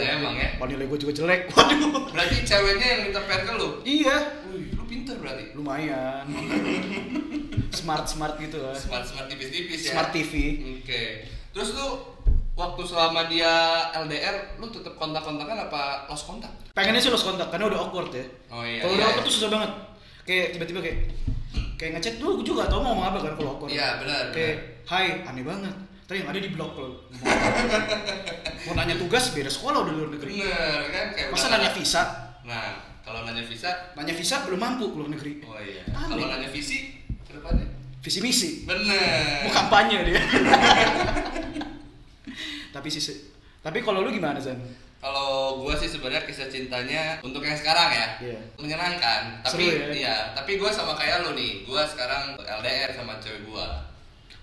Ya 0.01 0.17
emang 0.17 0.33
ya. 0.39 0.55
Padahal 0.57 0.73
nilai 0.73 0.89
gue 0.89 0.97
juga 1.05 1.13
jelek. 1.13 1.41
Waduh. 1.53 2.09
Berarti 2.09 2.41
ceweknya 2.41 2.87
yang 2.97 3.13
minta 3.13 3.21
PR 3.29 3.45
ke 3.45 3.53
lu? 3.53 3.85
Iya. 3.85 4.17
Pinter 4.87 5.15
berarti. 5.19 5.53
Lumayan. 5.53 6.25
smart 7.79 8.07
smart 8.07 8.39
gitu 8.39 8.57
lah. 8.63 8.73
Smart 8.73 9.05
smart 9.05 9.27
tipis-tipis 9.27 9.91
ya. 9.91 9.99
Smart 9.99 10.09
TV. 10.15 10.33
Oke. 10.81 11.27
Terus 11.51 11.75
lu 11.75 11.87
waktu 12.57 12.81
selama 12.81 13.29
dia 13.29 13.53
LDR, 13.93 14.57
lu 14.57 14.65
tetap 14.73 14.97
kontak-kontakan 14.97 15.69
apa 15.69 16.09
lost 16.09 16.25
kontak? 16.25 16.49
Pengennya 16.73 17.03
sih 17.03 17.11
lost 17.13 17.27
kontak 17.27 17.53
karena 17.53 17.69
udah 17.69 17.79
awkward 17.85 18.09
ya. 18.09 18.25
Oh 18.49 18.65
iya. 18.65 18.81
kalau 18.81 18.93
iya, 18.95 18.97
udah 18.97 19.05
awkward 19.05 19.23
iya. 19.23 19.27
tuh 19.29 19.35
susah 19.35 19.49
banget. 19.53 19.71
Kayak 20.27 20.47
tiba-tiba 20.57 20.79
kayak 20.81 20.97
kayak 21.77 21.91
ngechat 21.99 22.15
dulu 22.17 22.41
gue 22.41 22.45
juga 22.49 22.65
gak 22.65 22.69
tau 22.73 22.81
mau 22.81 22.97
ngomong 22.97 23.05
apa 23.13 23.17
kan 23.21 23.33
kalau 23.37 23.49
awkward. 23.59 23.69
Iya, 23.69 23.87
benar, 24.01 24.23
Kayak 24.33 24.55
hai 24.89 25.05
aneh 25.27 25.43
banget. 25.45 25.75
Tadi 26.07 26.23
yang 26.23 26.31
ada 26.31 26.39
di 26.39 26.49
blok 26.55 26.71
kalau 26.71 27.03
mau 28.63 28.73
nanya 28.79 28.95
tugas 28.95 29.35
beda 29.35 29.51
sekolah 29.51 29.83
udah 29.83 29.93
luar 29.93 30.09
negeri. 30.15 30.39
Bener 30.39 30.79
kan 30.87 31.07
kayak 31.11 31.29
Masa 31.35 31.51
nanya 31.51 31.69
visa? 31.75 32.03
Nah, 32.47 32.86
kalau 33.07 33.23
nanya 33.23 33.41
visa, 33.41 33.71
Nanya 33.95 34.11
visa 34.11 34.43
belum 34.43 34.59
mampu 34.59 34.91
ke 34.91 34.95
luar 34.99 35.09
negeri. 35.09 35.39
oh 35.41 35.55
iya. 35.57 35.81
Kalau 35.87 36.27
nanya 36.27 36.51
visi, 36.51 36.99
ke 37.23 37.31
depannya. 37.31 37.63
Visi 38.03 38.19
misi. 38.19 38.49
Bener. 38.67 39.47
Mau 39.47 39.49
kampanye 39.49 40.03
dia. 40.03 40.19
tapi 42.75 42.87
sih 42.87 43.01
tapi 43.63 43.81
kalau 43.81 44.05
lu 44.05 44.11
gimana 44.11 44.37
Zan? 44.37 44.59
Kalau 44.97 45.61
gua 45.61 45.73
sih 45.73 45.87
sebenarnya 45.87 46.25
kisah 46.25 46.47
cintanya 46.47 47.17
untuk 47.21 47.41
yang 47.41 47.53
sekarang 47.53 47.89
ya 47.93 48.05
Iya. 48.19 48.37
menyenangkan. 48.57 49.39
Tapi 49.41 49.63
Seru 49.65 49.71
ya? 49.71 49.87
iya, 49.93 50.15
tapi 50.33 50.57
gua 50.57 50.67
sama 50.67 50.93
kayak 50.93 51.23
lu 51.23 51.31
nih. 51.33 51.63
Gua 51.63 51.85
sekarang 51.85 52.35
LDR 52.35 52.91
sama 52.91 53.15
cewek 53.17 53.45
gua. 53.45 53.87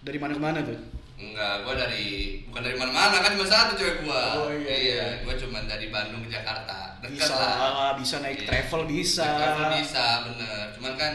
Dari 0.01 0.17
mana 0.17 0.33
ke 0.33 0.41
mana 0.41 0.59
tuh? 0.63 0.79
Enggak, 1.15 1.63
gua 1.63 1.75
dari 1.77 2.07
bukan 2.45 2.61
dari 2.61 2.75
mana-mana 2.75 3.17
kan 3.19 3.31
cuma 3.33 3.47
satu 3.47 3.73
cewek 3.75 4.03
gua. 4.03 4.23
Oh, 4.41 4.51
iya, 4.51 4.75
iya. 4.75 5.07
gua 5.23 5.35
cuma 5.35 5.63
dari 5.63 5.87
Bandung 5.89 6.27
ke 6.27 6.31
Jakarta. 6.31 6.99
Dekat 6.99 7.15
Bisa 7.15 7.35
lah. 7.39 7.55
lah, 7.71 7.93
bisa 7.95 8.17
naik 8.19 8.43
Iya. 8.43 8.49
travel 8.49 8.83
bisa. 8.85 9.23
Naik 9.23 9.39
travel 9.39 9.67
bisa, 9.79 10.07
bener. 10.27 10.65
Cuman 10.75 10.93
kan 10.97 11.13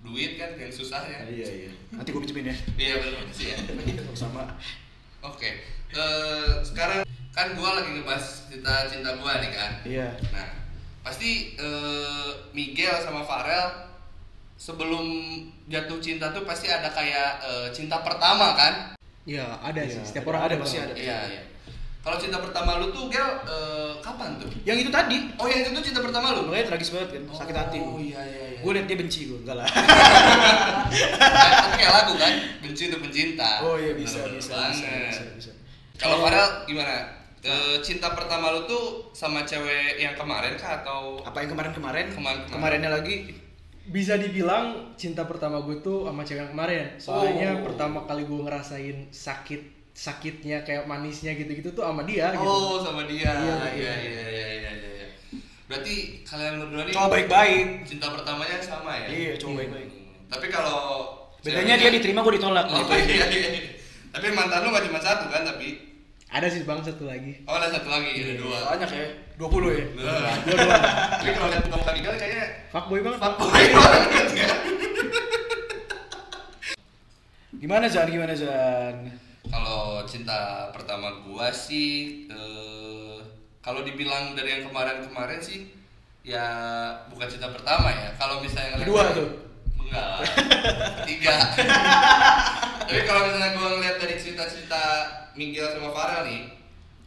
duit 0.00 0.32
kan 0.36 0.50
yang 0.54 0.70
susahnya. 0.70 1.26
Iya 1.26 1.46
iya. 1.46 1.70
Nanti 1.90 2.08
gue 2.08 2.22
pinjemin 2.22 2.50
ya. 2.50 2.56
Iya 2.76 2.94
benar 3.02 3.22
sih 3.30 3.46
ya. 3.50 3.58
Sama. 4.16 4.46
Oke. 5.20 5.50
Eh, 5.90 6.52
sekarang 6.62 7.02
kan 7.30 7.46
gua 7.54 7.82
lagi 7.82 7.90
ngebahas 7.92 8.46
cerita 8.46 8.86
cinta 8.86 9.18
gua 9.18 9.42
nih 9.42 9.50
kan. 9.50 9.72
Iya. 9.82 10.08
Nah, 10.30 10.48
pasti 11.02 11.58
eh, 11.58 12.30
Miguel 12.52 12.94
sama 13.00 13.26
Farel 13.26 13.90
sebelum 14.54 15.02
jatuh 15.66 15.98
cinta 15.98 16.30
tuh 16.30 16.44
pasti 16.44 16.68
ada 16.68 16.86
kayak 16.88 17.30
eh, 17.42 17.68
cinta 17.74 17.98
pertama 18.00 18.54
kan? 18.54 18.94
Iya, 19.22 19.46
ada 19.60 19.78
Iya, 19.78 19.90
sih. 19.90 20.02
Setiap 20.02 20.24
ada- 20.24 20.30
orang 20.30 20.42
ada, 20.42 20.48
ada 20.50 20.62
pasti 20.62 20.76
ada. 20.76 20.92
Iya, 20.92 21.18
iya. 21.28 21.42
Kalau 22.00 22.16
cinta 22.16 22.40
pertama 22.40 22.80
lu 22.80 22.88
tuh, 22.88 23.06
Gel, 23.06 23.28
eh, 23.44 23.92
kapan 24.00 24.40
tuh? 24.40 24.48
Yang 24.64 24.76
itu 24.82 24.90
tadi. 24.90 25.16
Oh, 25.36 25.44
yang 25.44 25.60
itu 25.60 25.70
tuh 25.70 25.82
cinta 25.84 26.00
pertama 26.00 26.32
lu? 26.32 26.48
Makanya 26.48 26.66
tragis 26.72 26.90
banget 26.90 27.08
kan, 27.12 27.22
sakit 27.36 27.54
hati. 27.54 27.76
Oh, 27.78 28.00
iya, 28.00 28.20
iya, 28.24 28.44
iya. 28.56 28.60
Gue 28.60 28.72
liat 28.72 28.86
dia 28.88 28.96
benci 28.96 29.28
gue, 29.28 29.36
enggak 29.36 29.56
lah. 29.60 29.66
Kan 29.68 31.70
kayak 31.76 31.92
lagu 31.92 32.12
kan, 32.16 32.32
benci 32.60 32.82
untuk 32.88 33.00
pencinta. 33.04 33.48
Oh 33.60 33.76
iya 33.76 33.92
bisa 33.92 34.24
bisa 34.26 34.56
bisa 34.72 34.86
bisa. 35.06 35.22
bisa. 35.36 35.50
Kalau 35.96 36.16
Farel 36.20 36.64
gimana? 36.64 37.20
Eh, 37.40 37.76
cinta 37.80 38.12
pertama 38.12 38.50
lu 38.50 38.64
tuh 38.64 39.08
sama 39.12 39.42
cewek 39.42 39.96
yang 39.96 40.12
kemarin 40.12 40.56
kah 40.56 40.80
atau 40.80 41.20
apa 41.20 41.40
yang 41.40 41.50
kemarin-kemarin? 41.50 42.06
Kemarin-kemarin. 42.10 42.52
Kemarinnya 42.52 42.90
lagi 42.92 43.32
Bisa 43.90 44.14
dibilang 44.14 44.94
cinta 44.94 45.26
pertama 45.26 45.58
gue 45.60 45.82
tuh 45.82 46.06
sama 46.06 46.22
cewek 46.22 46.40
yang 46.40 46.50
kemarin. 46.50 46.86
Soalnya 46.96 47.58
Oh. 47.58 47.66
pertama 47.66 48.06
kali 48.06 48.22
gue 48.22 48.40
ngerasain 48.40 49.10
sakit 49.10 49.62
sakitnya 49.90 50.62
kayak 50.62 50.86
manisnya 50.86 51.34
gitu-gitu 51.34 51.74
tuh 51.74 51.82
sama 51.82 52.06
dia 52.06 52.30
gitu. 52.30 52.46
Oh, 52.46 52.78
sama 52.78 53.02
dia. 53.04 53.26
Iya, 53.26 53.34
Iya, 53.34 53.54
iya. 53.58 53.72
iya, 53.74 53.94
iya, 53.98 54.24
iya, 54.30 54.70
iya, 54.70 54.90
iya. 54.94 55.06
Berarti 55.66 56.22
kalian 56.22 56.54
berdua 56.62 56.82
nih 56.84 56.94
cowok 56.94 57.10
baik-baik. 57.10 57.66
cinta 57.84 58.06
pertamanya 58.08 58.56
sama 58.62 58.94
ya? 58.96 59.06
Iya, 59.10 59.32
cowok 59.36 59.54
baik-baik. 59.58 59.88
Hmm. 59.90 60.14
Tapi 60.30 60.46
kalau 60.48 60.80
Bedanya 61.40 61.74
dia 61.74 61.90
diterima 61.90 62.20
gue 62.20 62.34
ditolak. 62.38 62.66
Oh, 62.68 62.78
gitu. 62.78 62.92
iya, 63.10 63.26
iya. 63.26 63.48
Tapi 64.10 64.26
mantan 64.30 64.62
lu 64.62 64.70
gak 64.70 64.86
cuma 64.86 65.00
satu 65.00 65.26
kan, 65.26 65.42
tapi 65.42 65.89
Ada 66.30 66.46
sih 66.46 66.62
bang 66.62 66.78
satu 66.78 67.10
lagi. 67.10 67.42
Oh, 67.42 67.58
ada 67.58 67.66
satu 67.68 67.90
lagi, 67.90 68.14
ada 68.14 68.34
dua. 68.38 68.58
Banyak 68.70 68.90
ya, 68.94 69.06
20 69.34 69.50
ya. 69.74 69.84
Nah. 69.98 70.34
Dua-dua. 70.46 70.76
Tapi 71.18 71.30
kalau 71.34 71.48
lihat 71.50 71.64
muka 71.66 71.90
Miguel 71.90 72.14
kayaknya 72.14 72.44
Fuckboy 72.70 73.00
banget. 73.02 73.18
fuckboy 73.18 73.64
banget 73.74 74.28
ya. 74.38 74.48
Gimana 77.50 77.86
Zan? 77.90 78.06
Gimana 78.08 78.32
Zan? 78.32 78.96
Kalau 79.50 80.06
cinta 80.06 80.70
pertama 80.70 81.10
gua 81.26 81.50
sih 81.50 82.22
eh, 82.30 83.18
kalau 83.58 83.82
dibilang 83.82 84.38
dari 84.38 84.54
yang 84.54 84.70
kemarin-kemarin 84.70 85.42
sih 85.42 85.66
ya 86.22 86.46
bukan 87.10 87.26
cinta 87.26 87.50
pertama 87.50 87.90
ya. 87.90 88.14
Kalau 88.14 88.38
misalnya 88.38 88.78
Kedua 88.78 89.10
tuh. 89.10 89.49
Enggak. 89.90 90.06
lah. 90.06 90.20
Tiga. 91.02 91.34
Tapi 92.86 93.00
kalau 93.02 93.20
misalnya 93.26 93.50
gua 93.52 93.68
ngeliat 93.74 93.96
dari 93.98 94.14
cerita-cerita 94.14 94.82
Miguel 95.34 95.66
sama 95.68 95.90
Farel 95.90 96.26
nih, 96.26 96.42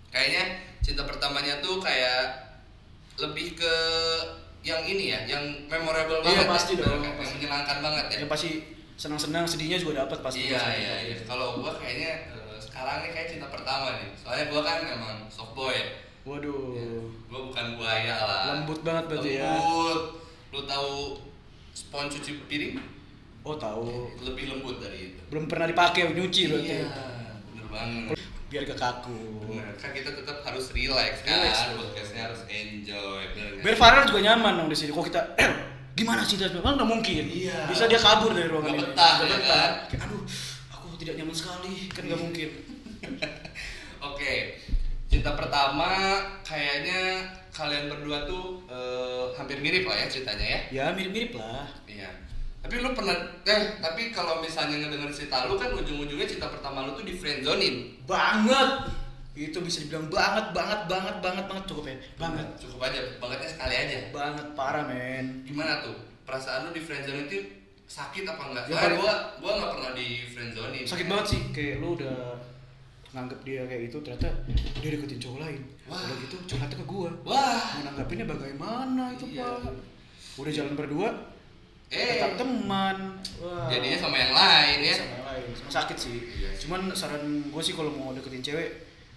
kayaknya 0.09 0.43
cinta 0.79 1.03
pertamanya 1.03 1.59
tuh 1.59 1.79
kayak 1.79 2.43
lebih 3.17 3.55
ke 3.55 3.75
yang 4.61 4.79
ini 4.81 5.11
ya, 5.11 5.19
yang 5.27 5.43
memorable 5.65 6.19
Iya, 6.19 6.43
banget. 6.43 6.47
pasti 6.49 6.73
ya, 6.73 6.83
dong, 6.83 6.99
yang 6.99 7.15
pasti. 7.15 7.33
menyenangkan 7.37 7.77
banget 7.79 8.05
ya. 8.07 8.17
Yang 8.23 8.31
pasti 8.31 8.49
senang-senang, 8.95 9.43
sedihnya 9.43 9.77
juga 9.77 10.03
dapat 10.03 10.19
pasti. 10.19 10.47
Iya 10.47 10.61
iya 10.71 10.93
iya. 11.03 11.15
Kalau 11.23 11.59
gua 11.59 11.75
kayaknya 11.75 12.31
eh, 12.31 12.57
sekarang 12.57 13.03
nih 13.03 13.11
kayak 13.11 13.27
cinta 13.29 13.47
pertama 13.47 13.95
nih. 13.95 14.11
Soalnya 14.15 14.45
gua 14.47 14.61
kan 14.61 14.79
emang 14.83 15.15
soft 15.27 15.51
boy. 15.51 15.75
Waduh. 16.23 17.03
Gua 17.27 17.39
bukan 17.47 17.75
buaya 17.75 18.15
lah. 18.15 18.43
Lembut 18.55 18.79
banget 18.81 19.03
berarti 19.07 19.31
ya. 19.35 19.51
Lembut. 19.51 19.99
Lu 20.49 20.61
tahu 20.63 20.91
spons 21.73 22.13
cuci 22.13 22.31
piring? 22.47 22.75
Oh 23.43 23.59
tahu. 23.59 24.13
Lebih 24.23 24.55
lembut 24.55 24.79
dari 24.79 25.11
itu. 25.11 25.19
Belum 25.27 25.51
pernah 25.51 25.67
dipakai 25.67 26.13
nyuci 26.13 26.41
berarti. 26.47 26.69
Iya, 26.69 26.87
bener 27.51 27.67
banget. 27.67 28.15
Biar 28.47 28.61
gak 28.69 28.79
kaku. 28.79 29.19
Bener, 29.49 29.73
kan 29.81 29.89
kita 29.91 30.13
tetap 30.13 30.45
harus 30.45 30.69
relax 30.71 31.25
kan. 31.25 31.41
Relax. 31.41 31.55
Podcastnya 31.75 32.21
harus 32.29 32.41
enjoy. 32.47 33.21
bener? 33.33 33.49
Biar 33.59 33.75
Farel 33.75 34.05
juga 34.07 34.21
nyaman 34.23 34.63
dong 34.63 34.69
di 34.69 34.77
sini. 34.77 34.93
Kok 34.93 35.05
kita, 35.09 35.21
eh, 35.41 35.49
gimana 35.97 36.21
sih 36.23 36.37
Kan 36.37 36.53
nggak 36.55 36.87
mungkin. 36.87 37.23
Iya. 37.27 37.67
Bisa 37.67 37.89
dia 37.89 37.99
kabur 37.99 38.31
dari 38.31 38.47
ruangan 38.47 38.69
Nggak 38.71 38.79
ini. 38.79 38.93
betah, 38.93 39.13
ya 39.17 39.25
betah. 39.25 39.41
kan? 39.49 39.71
Kayak, 39.89 40.01
aduh, 40.07 40.21
aku 40.71 40.85
tidak 41.01 41.13
nyaman 41.19 41.35
sekali. 41.35 41.73
Kan 41.89 42.03
nggak 42.05 42.21
mungkin. 42.21 42.49
Oke, 44.13 44.33
cinta 45.13 45.38
pertama 45.38 46.17
kayaknya 46.41 47.22
kalian 47.53 47.86
berdua 47.86 48.25
tuh 48.25 48.65
eh, 48.65 49.29
hampir 49.38 49.62
mirip 49.62 49.86
lah 49.86 49.93
ya 49.93 50.10
ceritanya 50.10 50.41
ya. 50.41 50.60
Ya 50.74 50.86
mirip-mirip 50.89 51.38
lah. 51.38 51.70
Iya. 51.86 52.10
Tapi 52.65 52.82
lu 52.82 52.96
pernah 52.98 53.13
eh 53.46 53.77
tapi 53.77 54.10
kalau 54.10 54.41
misalnya 54.41 54.82
ngedenger 54.82 55.13
cerita 55.13 55.46
lu 55.46 55.53
kan 55.60 55.70
ujung-ujungnya 55.70 56.25
cinta 56.25 56.50
pertama 56.50 56.89
lu 56.89 56.98
tuh 56.98 57.05
di 57.05 57.13
friendzonin. 57.13 58.01
Banget. 58.10 58.89
Itu 59.34 59.65
bisa 59.65 59.82
dibilang 59.82 60.10
banget, 60.13 60.53
banget, 60.53 60.86
banget, 60.86 61.15
banget, 61.22 61.46
banget 61.50 61.65
cukup 61.70 61.86
ya. 61.89 61.96
Banget. 62.22 62.48
Cukup 62.58 62.79
aja, 62.86 63.01
bangetnya 63.17 63.50
sekali 63.50 63.75
aja. 63.77 63.98
Banget 64.13 64.48
parah 64.53 64.86
men. 64.86 65.41
Gimana 65.46 65.82
tuh? 65.82 65.98
Perasaan 66.25 66.70
lu 66.70 66.72
di 66.72 66.82
friendzone 66.82 67.25
itu 67.29 67.38
sakit 67.86 68.24
apa 68.25 68.50
enggak? 68.50 68.63
Ya, 68.65 68.74
Soalnya 68.74 68.82
paling- 68.82 69.00
gua 69.01 69.13
gua 69.41 69.51
nggak 69.60 69.72
pernah 69.77 69.91
di 69.93 70.08
friendzonin. 70.25 70.86
Sakit 70.86 71.05
banget 71.05 71.25
sih. 71.29 71.41
Kayak 71.53 71.75
lu 71.82 71.88
udah 71.98 72.17
nganggap 73.13 73.39
dia 73.46 73.62
kayak 73.63 73.82
gitu 73.88 73.98
ternyata 74.01 74.29
dia 74.82 74.89
deketin 74.91 75.22
cowok 75.22 75.39
lain 75.39 75.62
Wah. 75.86 76.01
udah 76.01 76.17
gitu 76.20 76.36
curhatnya 76.50 76.77
ke 76.77 76.86
gua 76.86 77.10
Wah. 77.22 77.62
mau 77.77 77.82
nanggapinnya 77.86 78.25
bagaimana 78.25 79.03
itu 79.13 79.25
Iya. 79.29 79.62
pak 79.62 79.74
udah 80.36 80.51
jalan 80.51 80.74
berdua 80.74 81.10
Eh. 81.88 82.17
tetap 82.17 82.41
teman 82.41 82.98
Wah. 83.38 83.70
Jadinya 83.70 83.98
sama 84.01 84.17
yang 84.17 84.34
lain 84.34 84.77
ya. 84.82 84.96
sama 84.98 85.13
yang 85.13 85.25
lain 85.29 85.46
sama 85.53 85.70
sakit 85.72 85.98
sih 86.00 86.17
Iya. 86.36 86.50
cuman 86.58 86.89
saran 86.91 87.22
gue 87.46 87.62
sih 87.62 87.72
kalau 87.72 87.93
mau 87.93 88.12
deketin 88.12 88.41
cewek 88.41 88.70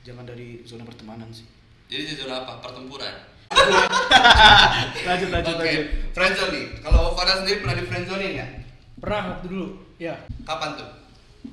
jangan 0.05 0.23
dari 0.23 0.61
zona 0.63 0.85
pertemanan 0.85 1.33
sih 1.33 1.49
Jadi 1.87 2.03
jujur 2.13 2.27
apa? 2.27 2.59
Pertempuran. 2.59 3.15
lanjut 5.07 5.29
lanjut 5.31 5.55
Oke, 5.55 5.63
lanjut 5.63 5.87
friendzone 6.11 6.51
nih. 6.51 6.67
Kalau 6.83 7.15
Farah 7.15 7.37
sendiri 7.39 7.63
pernah 7.63 7.77
di 7.79 7.85
friendzone 7.87 8.27
ya? 8.35 8.47
Pernah 8.99 9.23
waktu 9.31 9.47
dulu, 9.47 9.67
ya. 9.95 10.15
Kapan 10.43 10.75
tuh? 10.75 10.91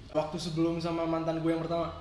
Waktu 0.10 0.38
sebelum 0.42 0.82
sama 0.82 1.06
mantan 1.06 1.38
gue 1.38 1.54
yang 1.54 1.62
pertama. 1.62 1.94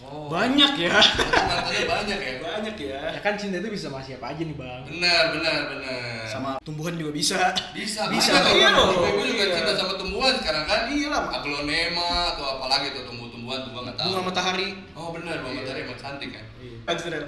Oh. 0.00 0.26
banyak 0.26 0.72
ya 0.80 0.98
Mantannya 0.98 1.84
banyak 1.84 2.18
ya. 2.18 2.34
banyak 2.40 2.74
ya 2.74 3.00
Ya 3.12 3.20
kan 3.20 3.36
cinta 3.36 3.60
itu 3.60 3.68
bisa 3.68 3.86
sama 3.86 4.00
siapa 4.00 4.32
aja 4.32 4.40
nih 4.40 4.56
bang. 4.56 4.82
Benar, 4.88 5.36
benar, 5.36 5.58
benar. 5.68 6.24
sama 6.26 6.50
tumbuhan 6.60 6.96
juga 6.96 7.12
bisa 7.12 7.38
bisa, 7.70 8.08
Bisa, 8.08 8.32
banyak 8.34 8.56
iya 8.56 8.68
dong. 8.72 8.98
Gue 8.98 9.26
juga 9.30 9.44
Iya. 9.46 9.54
cinta 9.60 9.72
sama 9.76 9.94
tumbuhan 9.94 10.34
sekarang 10.34 10.64
kan. 10.64 10.80
Iya 10.88 11.06
lah. 11.06 11.22
Aglonema 11.30 12.34
atau 12.34 12.44
apalagi 12.56 12.90
tuh 12.90 13.04
tumbuh-tumbuhan 13.04 13.62
tuh 13.62 13.70
nggak 13.78 13.94
tahu. 13.94 14.06
bunga 14.10 14.22
matahari 14.26 14.68
Oh 14.92 15.08
benar, 15.12 15.36
bunga 15.38 15.54
matahari 15.60 15.80
emang 15.84 15.98
cantik 16.00 16.30
kan. 16.32 16.44
Rel. 17.06 17.24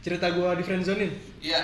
Cerita 0.00 0.26
gue 0.28 0.48
di 0.56 0.62
friendzonein. 0.64 1.12
Iya. 1.38 1.60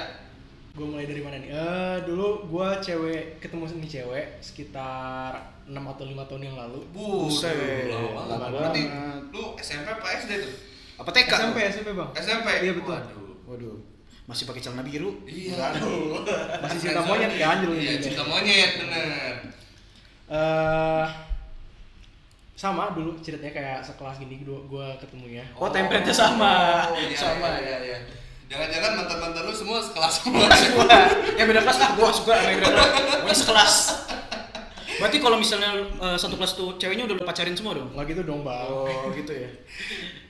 Gue 0.80 0.88
mulai 0.88 1.04
dari 1.04 1.20
mana 1.20 1.37
nih? 1.37 1.52
Eh 1.52 1.96
dulu 2.08 2.49
gue 2.49 2.68
cewek 2.80 3.37
ketemu 3.37 3.68
nih 3.68 3.90
cewek 4.00 4.26
sekitar 4.40 5.37
6 5.68 5.76
atau 5.76 6.04
5 6.08 6.25
tahun 6.25 6.42
yang 6.49 6.56
lalu. 6.56 6.80
Buset, 6.88 7.92
lama 7.92 8.25
banget. 8.25 8.49
Berarti 8.56 8.82
lu 9.28 9.44
SMP 9.60 9.92
apa 9.92 10.08
SD 10.16 10.32
tuh? 10.40 10.54
apa 11.00 11.10
TK 11.12 11.32
SMP 11.32 11.58
SMP 11.68 11.88
bang. 11.92 12.10
SMP. 12.16 12.49
Iya 12.64 12.72
betul. 12.80 12.96
Waduh. 12.96 13.28
waduh 13.44 13.76
masih 14.25 14.46
pakai 14.46 14.62
celana 14.62 14.87
biru 14.87 15.20
Iya. 15.28 15.52
Waduh. 15.58 16.25
Masih 16.64 16.78
cinta 16.80 17.02
monyet 17.04 17.34
ya, 17.37 17.46
anjir 17.52 17.68
Iya, 17.76 18.00
cinta 18.00 18.25
monyet 18.25 18.80
bener. 18.80 19.34
Eh 20.32 21.06
sama 22.56 22.92
dulu 22.92 23.16
ceritanya 23.25 23.52
kayak 23.56 23.78
sekelas 23.84 24.20
gini 24.20 24.40
gue 24.44 24.58
gue 24.68 24.87
ketemunya. 25.00 25.44
Oh, 25.56 25.72
template-nya 25.72 26.12
sama. 26.12 26.84
Oh, 26.88 26.96
iya, 26.96 27.16
Sama. 27.16 27.56
Iya, 27.56 27.60
iya, 27.60 27.78
iya. 27.84 27.99
Jangan-jangan 28.50 28.90
mantan-mantan 28.97 29.42
lu 29.42 29.54
semua 29.54 29.78
sekelas 29.78 30.12
semua. 30.19 30.47
Ya 31.33 31.45
beda 31.45 31.62
kelas 31.62 31.78
lah 31.78 31.90
gua 31.95 32.11
suka 32.11 32.35
sama 32.35 32.50
beda 32.52 32.69
kelas 32.69 32.88
Gua 33.21 33.35
sekelas 33.37 33.75
berarti 35.00 35.16
kalau 35.16 35.40
misalnya 35.40 35.71
eh, 35.80 36.12
satu 36.14 36.37
kelas 36.37 36.52
tuh 36.54 36.76
ceweknya 36.76 37.09
udah 37.09 37.16
lu 37.16 37.25
pacarin 37.25 37.57
semua 37.57 37.73
dong 37.73 37.88
Nggak 37.90 38.04
gitu 38.07 38.23
dong 38.23 38.45
bang. 38.45 38.69
oh 38.69 39.09
gitu 39.11 39.33
ya 39.33 39.49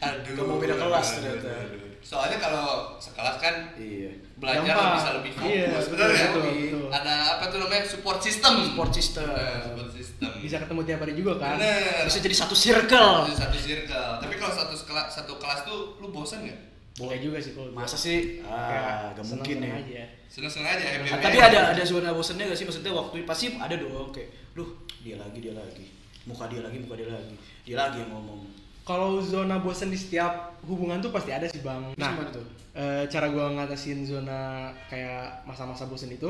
Aduh. 0.00 0.30
Gak 0.30 0.46
mau 0.46 0.56
beda 0.56 0.78
kelas 0.78 1.06
aduh, 1.10 1.18
ternyata. 1.26 1.48
aduh, 1.50 1.74
aduh. 1.74 1.90
Soalnya 1.98 2.38
kalau 2.38 2.66
sekelas 2.96 3.36
kan 3.36 3.54
iya 3.74 4.14
belajar 4.38 4.62
Gampang. 4.70 4.94
bisa 4.94 5.10
lebih 5.18 5.32
fokus, 5.34 5.50
Iya, 5.50 5.66
betul, 5.74 6.06
ya? 6.06 6.22
betul, 6.22 6.42
betul. 6.46 6.86
Ada 6.88 7.14
apa 7.34 7.44
tuh 7.46 7.58
namanya 7.58 7.82
support 7.84 8.18
system. 8.20 8.52
support 8.62 8.90
system 8.94 9.26
Nah, 9.26 9.58
support 9.60 9.90
system. 9.90 10.28
Bisa 10.38 10.56
ketemu 10.62 10.80
tiap 10.84 11.00
hari 11.02 11.14
juga 11.18 11.32
kan. 11.36 11.54
Bener. 11.58 12.02
bisa 12.06 12.18
jadi 12.20 12.36
satu 12.38 12.54
circle 12.54 13.10
Itu 13.26 13.34
satu 13.34 13.58
circle. 13.58 14.10
Tapi 14.22 14.34
kalau 14.36 14.52
satu 14.54 14.74
kelas 14.78 15.06
satu 15.10 15.32
kelas 15.34 15.66
tuh 15.66 15.98
lu 15.98 16.14
bosan 16.14 16.46
nggak? 16.46 16.69
Boleh 16.96 17.18
juga 17.18 17.38
sih 17.38 17.52
kalau 17.52 17.70
masa 17.70 17.94
sih 17.94 18.42
ah 18.42 19.10
gak 19.12 19.24
mungkin 19.24 19.56
ya 19.58 19.70
seneng-seneng 19.70 19.80
aja. 19.80 20.02
Seneng-seneng 20.26 20.68
aja 20.68 20.84
happy 20.84 21.06
Ah, 21.06 21.12
happy 21.12 21.24
tapi 21.24 21.38
aja. 21.38 21.46
ada 21.48 21.60
ada 21.72 21.82
zona 21.82 22.10
bosannya 22.10 22.44
gak 22.46 22.58
sih 22.58 22.66
maksudnya 22.66 22.92
waktu 22.92 23.16
pasti 23.24 23.46
ada 23.54 23.74
dong 23.74 24.10
kayak 24.10 24.28
duh 24.52 24.68
dia 25.00 25.16
lagi 25.16 25.38
dia 25.38 25.54
lagi 25.54 25.86
muka 26.22 26.44
dia 26.46 26.60
lagi 26.60 26.76
muka 26.78 26.94
dia 26.94 27.08
lagi 27.08 27.34
dia 27.62 27.76
lagi 27.76 27.98
yang 27.98 28.10
ngomong 28.10 28.42
Kalau 28.80 29.22
zona 29.22 29.60
bosan 29.60 29.88
di 29.88 29.96
setiap 29.96 30.58
hubungan 30.62 30.98
tuh 30.98 31.08
pasti 31.08 31.30
ada 31.30 31.46
sih 31.46 31.62
bang. 31.62 31.94
nah 31.94 32.10
gimana 32.10 32.32
tuh 32.32 32.42
eh, 32.72 33.04
cara 33.06 33.30
gua 33.30 33.54
ngatasin 33.54 34.02
zona 34.02 34.66
kayak 34.86 35.44
masa-masa 35.44 35.86
bosan 35.86 36.10
itu, 36.10 36.26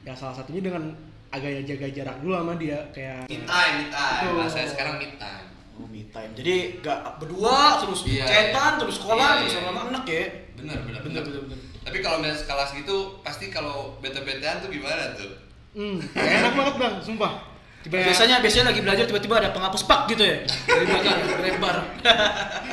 ya 0.00 0.14
salah 0.14 0.32
satunya 0.32 0.64
dengan 0.64 0.88
agak 1.28 1.60
jaga 1.62 1.86
jarak 1.92 2.16
dulu 2.18 2.32
sama 2.34 2.54
dia 2.56 2.78
kayak. 2.90 3.28
me 3.28 3.38
time, 3.44 3.74
me 3.76 3.84
time. 3.86 4.16
Betul. 4.22 4.32
Bahasa 4.38 4.58
sekarang 4.64 4.94
me 4.96 5.08
time. 5.14 5.46
Oh 5.80 5.88
me 5.88 6.04
time 6.12 6.30
jadi 6.36 6.76
gak 6.78 7.16
berdua 7.16 7.80
terus 7.80 8.04
Iya, 8.04 8.24
cetan 8.28 8.76
iya. 8.76 8.80
terus 8.84 8.94
sekolah 9.00 9.26
Iya, 9.26 9.38
terus 9.40 9.52
iya, 9.56 9.60
sama 9.64 9.80
anak 9.88 10.04
ya 10.04 10.24
Bener, 10.60 10.76
bener, 10.84 11.00
bener 11.00 11.22
bener. 11.24 11.42
bener 11.48 11.58
Tapi 11.80 12.04
kalau 12.04 12.20
misalnya 12.20 12.36
sekelas 12.36 12.70
gitu, 12.76 12.96
pasti 13.24 13.48
kalau 13.48 13.96
bete-betean 13.98 14.60
tuh 14.60 14.68
gimana 14.68 15.16
tuh? 15.16 15.32
Hmm, 15.72 15.96
enak 16.12 16.52
banget 16.52 16.74
bang, 16.76 16.94
sumpah. 17.00 17.32
Kayak 17.80 18.12
biasanya 18.12 18.36
biasanya 18.44 18.66
lagi 18.68 18.80
belajar 18.84 19.04
tiba-tiba 19.08 19.40
ada 19.40 19.50
penghapus 19.50 19.88
pak 19.88 20.12
gitu 20.12 20.20
ya 20.20 20.44
dari 20.68 20.84
belakang 20.84 21.16
lebar 21.48 21.76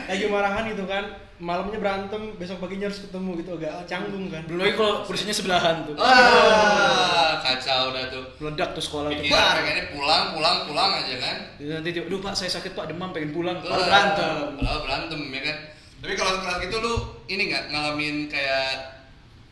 lagi 0.03 0.25
marahan 0.27 0.63
gitu 0.67 0.83
kan, 0.83 1.03
malamnya 1.39 1.77
berantem, 1.77 2.33
besok 2.33 2.57
paginya 2.59 2.85
harus 2.85 2.99
ketemu 2.99 3.29
gitu 3.37 3.51
agak 3.53 3.85
canggung 3.85 4.25
kan. 4.27 4.41
belum 4.43 4.57
lagi 4.59 4.73
kalau 4.73 4.93
kursinya 5.01 5.29
sebelahan 5.31 5.75
tuh 5.83 5.93
Wah, 5.93 7.37
kacau 7.39 7.91
dah 7.91 8.05
tuh. 8.07 8.25
meledak 8.39 8.69
tuh 8.71 8.81
sekolah 8.81 9.07
tuh 9.07 9.19
Bikin 9.19 9.31
Bar. 9.31 9.53
pengennya 9.55 9.85
pulang, 9.89 10.23
pulang, 10.31 10.57
pulang 10.65 10.91
aja 10.95 11.15
kan? 11.15 11.35
nanti 11.59 11.89
tiba 11.91 12.05
duh 12.07 12.17
pak 12.17 12.33
saya 12.33 12.49
sakit 12.51 12.71
pak 12.71 12.87
demam 12.87 13.09
pengen 13.09 13.31
pulang 13.31 13.57
Malah 13.59 13.77
berantem 13.83 14.33
Malah 14.55 14.81
berantem 14.81 15.19
ya 15.27 15.41
kan. 15.43 15.57
Tapi 15.97 16.13
kalau 16.13 16.31
sekelas 16.35 16.57
gitu 16.59 16.75
lu 16.79 16.93
ini 17.27 17.41
nggak 17.47 17.63
ngalamin 17.67 18.15
kayak 18.25 18.97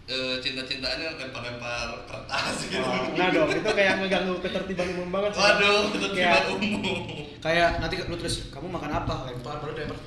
eh, 0.05 0.37
cinta-cintaannya 0.37 1.17
lempar-lempar 1.17 1.89
kertas 2.05 2.55
gitu. 2.63 2.77
Oh, 2.77 3.09
enggak 3.09 3.29
dong, 3.31 3.49
itu 3.51 3.65
kayak 3.67 3.93
ngeganggu 3.97 4.37
ketertiban 4.37 4.85
umum 4.93 5.09
banget 5.11 5.33
sih. 5.33 5.41
Waduh, 5.41 5.81
itu 5.91 6.07
Kayak- 6.11 6.45
umum. 6.51 6.97
kayak 7.39 7.69
nanti 7.77 7.95
lu 7.99 8.13
terus 8.15 8.49
kamu 8.49 8.69
makan 8.69 8.91
apa 8.95 9.15
lempar 9.25 9.57
baru 9.57 9.73
lempar 9.75 9.97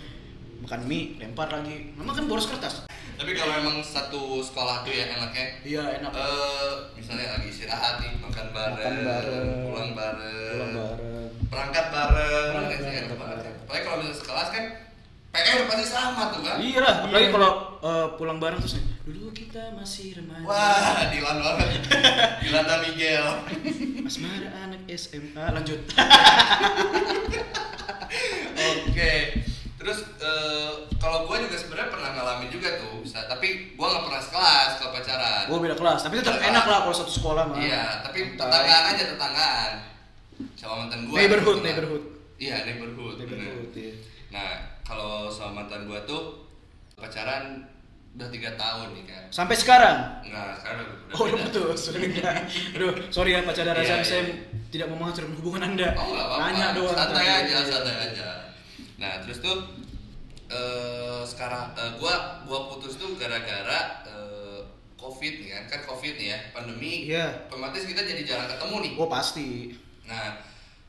makan 0.68 0.84
mie 0.84 1.16
lempar 1.16 1.48
lagi 1.48 1.96
mama 1.96 2.12
kan 2.12 2.28
boros 2.28 2.44
kertas 2.44 2.84
Tapi 3.16 3.32
kalau 3.32 3.56
emang 3.56 3.80
satu 3.80 4.38
sekolah 4.38 4.84
tuh 4.84 4.92
ya 4.92 5.08
enaknya 5.10 5.44
iya 5.64 5.82
enak 5.96 6.12
eh 6.12 6.92
misalnya 6.92 7.34
lagi 7.34 7.48
istirahat 7.48 7.98
nih 7.98 8.12
makan 8.14 8.46
bareng, 8.52 8.76
Makan 8.76 8.96
bareng. 9.02 9.48
pulang 9.64 9.90
bareng, 9.92 10.52
pulang 10.52 10.72
bareng 10.76 11.28
berangkat 11.48 11.86
bareng, 11.88 12.48
Berangkat 12.52 12.78
bareng, 12.78 12.94
enak 13.00 13.16
banget. 13.16 13.36
bareng. 13.38 13.56
Apalagi 13.58 13.82
kalau 13.82 13.96
misalnya 13.98 14.18
sekelas 14.20 14.48
kan 14.50 14.64
PR 15.28 15.58
pasti 15.64 15.84
sama 15.84 16.22
tuh 16.30 16.40
kan. 16.42 16.56
iya 16.58 16.78
lah 16.78 16.94
apalagi 17.00 17.24
Iya. 17.24 17.32
kalau 17.32 17.50
eh, 17.80 18.06
pulang 18.14 18.38
bareng 18.38 18.58
terus 18.60 18.76
nih 18.76 18.84
dulu 19.08 19.28
kita 19.32 19.62
masih 19.72 20.06
remaja 20.14 20.44
Wah, 20.44 21.00
Dilan 21.08 21.36
banget. 21.38 21.80
Dilan 22.44 22.64
Miguel. 22.84 23.24
asmara 24.04 24.48
anak 24.62 24.84
SMA 24.86 25.44
lanjut 25.48 25.80
Oke. 28.58 29.12
Terus 29.78 29.98
eh, 30.18 30.70
kalau 30.98 31.24
gue 31.24 31.36
juga 31.40 31.54
sebenarnya 31.54 31.88
pernah 31.88 32.10
ngalamin 32.12 32.50
juga 32.50 32.68
tuh, 32.76 32.98
bisa. 32.98 33.22
Tapi 33.24 33.46
gue 33.72 33.86
nggak 33.86 34.04
pernah 34.04 34.18
sekelas 34.20 34.70
kalau 34.76 34.90
pacaran. 34.92 35.42
gua 35.46 35.58
beda 35.60 35.76
kelas 35.76 36.00
tapi 36.02 36.14
tetap 36.18 36.36
enak 36.36 36.64
lah 36.64 36.78
kalau 36.82 36.96
satu 36.96 37.12
sekolah 37.12 37.42
mah 37.46 37.56
Iya, 37.56 38.02
tapi 38.02 38.18
Santai. 38.28 38.42
tetanggaan 38.42 38.84
aja 38.88 39.04
tetanggaan. 39.08 39.72
Sama 40.54 40.74
mantan 40.82 41.00
gue. 41.04 41.14
neighborhood 41.14 41.58
neighborhood 41.62 42.04
Iya, 42.36 42.56
neighborhood. 42.64 43.14
neighborhood 43.20 43.70
iya. 43.72 43.92
Nah, 44.28 44.50
kalau 44.82 45.26
sama 45.28 45.62
mantan 45.62 45.86
gue 45.86 45.98
tuh 46.04 46.22
pacaran 46.92 47.62
udah 48.10 48.28
tiga 48.28 48.50
tahun 48.52 48.88
nih 48.92 49.04
kan. 49.06 49.22
sampai 49.30 49.54
sekarang 49.54 49.96
Enggak, 50.22 50.58
sekarang 50.58 50.78
udah 50.80 50.96
Oh 51.08 51.24
beda. 51.24 51.38
betul, 51.44 51.68
sudah 51.72 52.00
beda. 52.00 52.30
Aduh, 52.74 52.92
sorry 53.08 53.30
ya 53.30 53.40
Pak 53.40 53.54
Cadar 53.54 53.78
Iya, 53.78 53.94
iya. 53.94 54.02
saya 54.02 54.22
tidak 54.68 54.90
mau 54.90 54.98
menghancurkan 54.98 55.38
hubungan 55.38 55.62
Anda. 55.64 55.94
Oh 55.94 56.06
nggak 56.08 56.26
apa-apa. 56.26 56.42
Nanya 56.44 56.66
doang. 56.74 56.92
Santai 56.92 57.26
aja, 57.38 57.56
santai 57.62 57.94
aja. 58.04 58.28
Nah 58.98 59.22
terus 59.22 59.38
tuh 59.38 59.56
eh 60.50 61.22
sekarang 61.22 61.72
eh, 61.78 61.92
gua 62.02 62.42
gua 62.44 62.66
putus 62.66 62.98
tuh 62.98 63.14
gara-gara 63.14 64.02
eh, 64.04 64.60
covid 64.98 65.34
nih 65.38 65.48
kan, 65.54 65.64
kan 65.70 65.80
covid 65.86 66.14
nih 66.18 66.34
ya, 66.34 66.38
pandemi. 66.50 67.06
Iya. 67.06 67.46
Otomatis 67.46 67.86
kita 67.86 68.02
jadi 68.02 68.22
jarang 68.26 68.50
ketemu 68.50 68.76
nih. 68.82 68.92
Oh 68.98 69.08
pasti. 69.08 69.72
Nah 70.04 70.42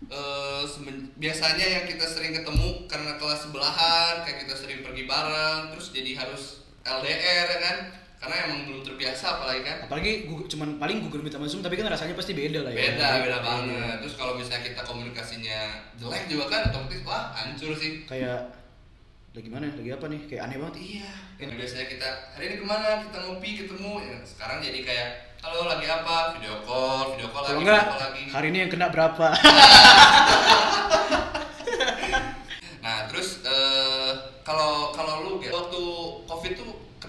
eh 0.10 0.64
semen- 0.64 1.12
biasanya 1.20 1.66
yang 1.80 1.86
kita 1.86 2.08
sering 2.08 2.32
ketemu 2.32 2.88
karena 2.88 3.20
kelas 3.20 3.46
sebelahan, 3.46 4.24
kayak 4.24 4.48
kita 4.48 4.56
sering 4.56 4.80
pergi 4.82 5.04
bareng, 5.06 5.76
terus 5.76 5.92
jadi 5.92 6.12
harus 6.18 6.66
LDR 6.88 7.46
ya 7.46 7.60
kan? 7.62 7.78
Karena 8.20 8.36
emang 8.44 8.68
belum 8.68 8.82
terbiasa 8.84 9.26
apalagi 9.34 9.64
kan. 9.64 9.78
Apalagi 9.88 10.28
Google, 10.28 10.44
cuman 10.46 10.76
paling 10.76 11.00
Google 11.00 11.24
Meet 11.24 11.34
sama 11.34 11.48
Zoom, 11.48 11.60
tapi 11.60 11.74
kan 11.74 11.88
rasanya 11.88 12.14
pasti 12.14 12.36
beda 12.36 12.60
lah 12.62 12.70
ya. 12.70 12.78
beda 12.78 13.08
beda 13.18 13.32
Iya. 13.32 13.40
banget 13.40 13.96
terus 14.00 14.14
kalau 14.14 14.36
misalnya 14.36 14.62
kita 14.62 14.82
komunikasinya 14.84 15.60
jelek 15.96 16.24
juga 16.28 16.46
kan 16.48 16.62
otomatis 16.68 17.00
wah 17.02 17.32
hancur 17.32 17.72
sih 17.74 18.04
Kayak 18.04 18.52
lagi 19.32 19.48
mana? 19.48 19.72
Lagi 19.72 19.90
apa 19.90 20.06
nih? 20.06 20.22
Kayak 20.26 20.42
aneh 20.46 20.58
banget. 20.58 20.76
iya 20.78 21.10
yang 21.40 21.56
biasanya 21.56 21.88
kita 21.88 22.08
hari 22.30 22.46
ini 22.46 22.56
ke 22.58 22.66
mana 22.66 22.90
kita 23.00 23.18
ngopi 23.22 23.50
ketemu 23.58 23.92
ya, 24.04 24.18
sekarang 24.22 24.60
jadi 24.60 24.80
kayak 24.84 25.10
halo 25.40 25.64
lagi 25.66 25.88
apa 25.88 26.36
video 26.36 26.60
call 26.62 27.16
video 27.16 27.32
call 27.32 27.42
Kalau 27.42 27.56
lagi 27.56 27.64
enggak, 27.64 27.80
video 27.80 27.88
call 27.90 28.04
lagi 28.04 28.24
hari 28.28 28.48
ini 28.52 28.58
yang 28.60 28.70
kena 28.70 28.88
berapa? 28.92 29.28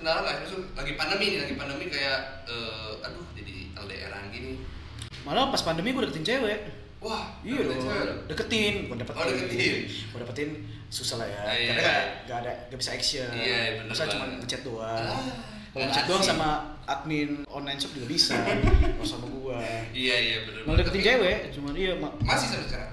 kendala 0.00 0.20
nggak 0.22 0.36
sih 0.42 0.58
lagi 0.72 0.92
pandemi 0.94 1.26
nih 1.30 1.38
lagi 1.40 1.54
pandemi 1.54 1.84
kayak 1.86 2.18
eh, 2.44 2.92
aduh 3.00 3.24
jadi 3.32 3.54
LDRan 3.76 4.24
gini 4.30 4.52
Malah 5.20 5.52
pas 5.52 5.60
pandemi 5.60 5.92
gue 5.92 6.00
deketin 6.00 6.24
cewek. 6.26 6.60
Wah, 6.98 7.36
Iya 7.40 7.60
dong, 7.62 7.76
deketin, 8.24 8.88
gue 8.88 8.96
dapetin. 8.96 9.16
Oh, 9.16 9.24
deketin. 9.26 9.74
Gue 9.84 10.18
dapetin 10.20 10.48
susah 10.88 11.16
lah 11.16 11.28
ya, 11.28 11.40
Ah, 11.42 11.52
iya, 11.52 11.68
karena 11.70 11.80
iya. 11.80 11.84
gak, 11.86 12.00
gak 12.24 12.36
ada, 12.40 12.52
gak 12.68 12.78
bisa 12.78 12.90
action. 12.92 13.28
Iya, 13.30 13.44
iya, 13.44 13.70
bener 13.76 13.92
Masa 13.92 14.08
cuma 14.08 14.24
ngechat 14.32 14.60
doang. 14.64 14.96
Ah, 15.06 15.20
Kalau 15.70 15.84
ngechat 15.86 16.04
doang 16.08 16.24
sama 16.24 16.48
admin 16.84 17.44
online 17.46 17.76
shop 17.76 17.92
juga 17.92 18.08
bisa, 18.08 18.36
kalau 18.96 19.04
sama 19.06 19.26
gua. 19.30 19.60
Iya, 19.92 20.16
iya 20.18 20.36
bener. 20.42 20.60
Mau 20.64 20.72
deketin 20.74 21.02
cewek, 21.02 21.36
cuman 21.52 21.72
iya 21.74 21.92
ma- 21.94 22.16
Masih 22.18 22.48
sampai 22.48 22.64
sekarang? 22.66 22.92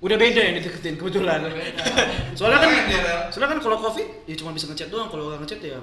udah 0.00 0.16
beda 0.16 0.40
yang 0.42 0.54
dideketin 0.56 0.96
kebetulan. 0.96 1.40
soalnya 2.36 2.58
kan, 2.58 2.68
soalnya 3.28 3.48
kan 3.52 3.58
kalau 3.60 3.76
covid 3.78 4.08
ya 4.24 4.34
cuma 4.34 4.52
bisa 4.52 4.64
ngechat 4.64 4.88
doang, 4.88 5.08
kalau 5.08 5.28
nggak 5.28 5.40
ngechat 5.44 5.60
ya 5.62 5.80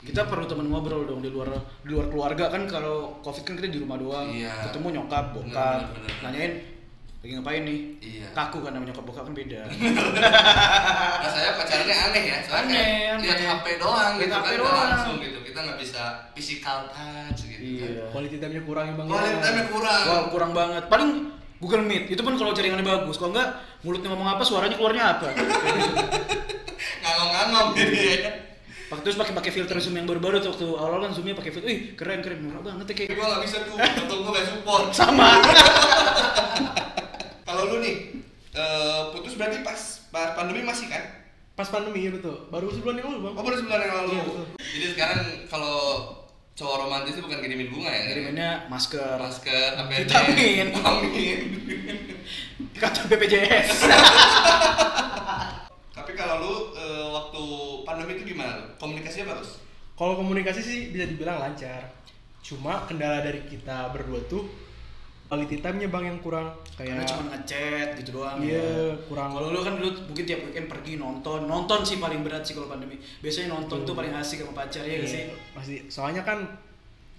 kita 0.00 0.24
perlu 0.24 0.44
teman 0.44 0.66
ngobrol 0.66 1.04
dong 1.04 1.20
di 1.20 1.28
luar 1.28 1.52
di 1.80 1.90
luar 1.90 2.08
keluarga 2.08 2.48
kan 2.48 2.64
kalau 2.64 3.20
covid 3.20 3.42
kan 3.42 3.54
kita 3.54 3.68
di 3.68 3.78
rumah 3.78 3.96
doang 3.96 4.28
Iya. 4.30 4.48
ketemu 4.66 4.96
nyokap 4.96 5.24
bokap 5.30 5.78
bener, 5.86 5.92
bener. 5.94 6.12
nanyain 6.22 6.52
lagi 7.20 7.32
ngapain 7.36 7.62
nih 7.62 7.80
Iya. 8.00 8.26
kaku 8.32 8.58
kan 8.60 8.72
namanya 8.72 8.90
nyokap 8.90 9.04
bokap 9.04 9.24
kan 9.24 9.34
beda 9.34 9.60
Nah, 11.20 11.28
saya 11.30 11.52
pacarannya 11.52 11.96
aneh 12.02 12.22
ya, 12.24 12.36
soalnya 12.40 12.80
Aneh, 12.80 13.12
aneh. 13.12 13.22
lihat 13.22 13.38
HP 13.38 13.66
doang 13.76 14.12
Lihat 14.16 14.22
gitu 14.22 14.34
HP 14.34 14.46
kan, 14.46 14.56
doang. 14.58 14.88
langsung 14.88 15.16
gitu. 15.20 15.38
Kita 15.42 15.58
nggak 15.60 15.78
bisa 15.78 16.02
physical 16.32 16.78
touch 16.88 17.40
gitu 17.44 17.60
Iya. 17.60 18.08
kan. 18.08 18.10
Quality 18.10 18.36
time-nya 18.38 18.62
kurang 18.62 18.84
ya 18.86 18.94
bang. 18.94 19.04
ya. 19.04 19.12
Quality 19.12 19.36
time-nya 19.38 19.64
kurang. 19.68 20.00
Wah 20.02 20.22
kurang 20.26 20.50
banget. 20.50 20.82
Paling 20.86 21.10
Google 21.60 21.84
Meet 21.84 22.04
itu 22.08 22.20
pun 22.20 22.34
kalau 22.34 22.50
jaringannya 22.50 22.82
bagus. 22.82 23.14
Kalau 23.14 23.30
enggak 23.30 23.48
mulutnya 23.82 24.08
ngomong 24.08 24.28
apa, 24.30 24.42
suaranya 24.42 24.74
keluarnya 24.74 25.04
apa. 25.12 25.26
Ngangong-ngangong 27.02 27.68
gitu 27.76 27.94
ya. 27.94 28.30
Pakai 28.90 29.06
terus 29.06 29.22
pakai 29.22 29.34
pakai 29.38 29.54
filter 29.54 29.78
zoom 29.78 30.02
yang 30.02 30.06
baru-baru 30.10 30.42
tuh 30.42 30.50
waktu 30.50 30.66
awal 30.66 30.98
kan 30.98 31.14
zoomnya 31.14 31.38
pakai 31.38 31.54
filter. 31.54 31.70
Ih 31.70 31.94
keren 31.94 32.26
keren 32.26 32.42
murah 32.42 32.58
banget 32.58 32.90
ya 32.90 32.94
kayak 32.98 33.08
Gue 33.14 33.22
nggak 33.22 33.42
bisa 33.46 33.56
tuh, 33.62 33.78
betul 33.78 34.18
gue 34.26 34.30
nggak 34.34 34.46
support. 34.50 34.90
sama. 34.98 35.30
Kalau 37.46 37.62
lu 37.70 37.86
nih, 37.86 38.18
eh, 38.50 39.00
putus 39.14 39.38
berarti 39.38 39.62
pas, 39.62 39.78
pas 40.10 40.34
pandemi 40.34 40.66
masih 40.66 40.90
kan? 40.90 41.22
Pas 41.54 41.70
pandemi 41.70 42.02
ya 42.02 42.10
betul. 42.10 42.50
Baru 42.50 42.66
sebulan 42.66 42.98
yang 42.98 43.14
lalu 43.14 43.30
bang. 43.30 43.34
Oh 43.38 43.42
baru 43.46 43.56
sebulan 43.62 43.78
yang 43.78 43.94
lalu. 43.94 44.10
Iya, 44.10 44.22
betul. 44.26 44.46
Jadi 44.58 44.86
sekarang 44.98 45.20
kalau 45.46 45.78
cowok 46.58 46.76
romantis 46.82 47.14
itu 47.14 47.22
bukan 47.22 47.38
kirimin 47.46 47.70
bunga 47.70 47.94
ya? 47.94 48.02
Kirimannya 48.10 48.50
masker, 48.66 49.22
masker, 49.22 49.86
APD, 49.86 50.02
Vitamin. 50.02 50.66
vitamin. 50.74 51.38
kata 52.74 53.06
BPJS. 53.06 53.86
Tapi 56.10 56.26
kalau 56.26 56.42
lu 56.42 56.54
eh, 56.74 57.06
waktu 57.06 57.42
pandemi 57.86 58.18
itu 58.18 58.34
gimana? 58.34 58.58
lu? 58.58 58.66
Komunikasinya 58.82 59.30
bagus? 59.30 59.62
Kalau 59.94 60.18
komunikasi 60.18 60.58
sih 60.58 60.78
bisa 60.90 61.06
dibilang 61.06 61.38
lancar. 61.38 61.86
Cuma 62.42 62.82
kendala 62.90 63.22
dari 63.22 63.46
kita 63.46 63.94
berdua 63.94 64.18
tuh 64.26 64.42
quality 65.30 65.62
time-nya 65.62 65.86
bang 65.86 66.10
yang 66.10 66.18
kurang. 66.18 66.50
Karena 66.74 67.06
Kayak 67.06 67.14
cuma 67.14 67.22
ngechat 67.30 67.88
gitu 68.02 68.10
doang. 68.18 68.42
Iya, 68.42 68.58
ya. 68.58 68.86
kurang. 69.06 69.38
Kalau 69.38 69.54
lu 69.54 69.62
kan 69.62 69.78
dulu 69.78 69.90
mungkin 70.10 70.24
tiap 70.26 70.42
weekend 70.50 70.66
pergi 70.66 70.98
nonton, 70.98 71.46
nonton 71.46 71.86
sih 71.86 72.02
paling 72.02 72.26
berat 72.26 72.42
sih 72.42 72.58
kalau 72.58 72.66
pandemi. 72.66 72.98
Biasanya 73.22 73.54
nonton 73.54 73.86
tuh 73.86 73.94
paling 73.94 74.10
asik 74.10 74.42
sama 74.42 74.66
pacar 74.66 74.82
ya 74.82 74.90
Iya, 74.90 75.06
nggak 75.06 75.14
sih. 75.14 75.22
Masih 75.54 75.78
soalnya 75.86 76.26
kan 76.26 76.42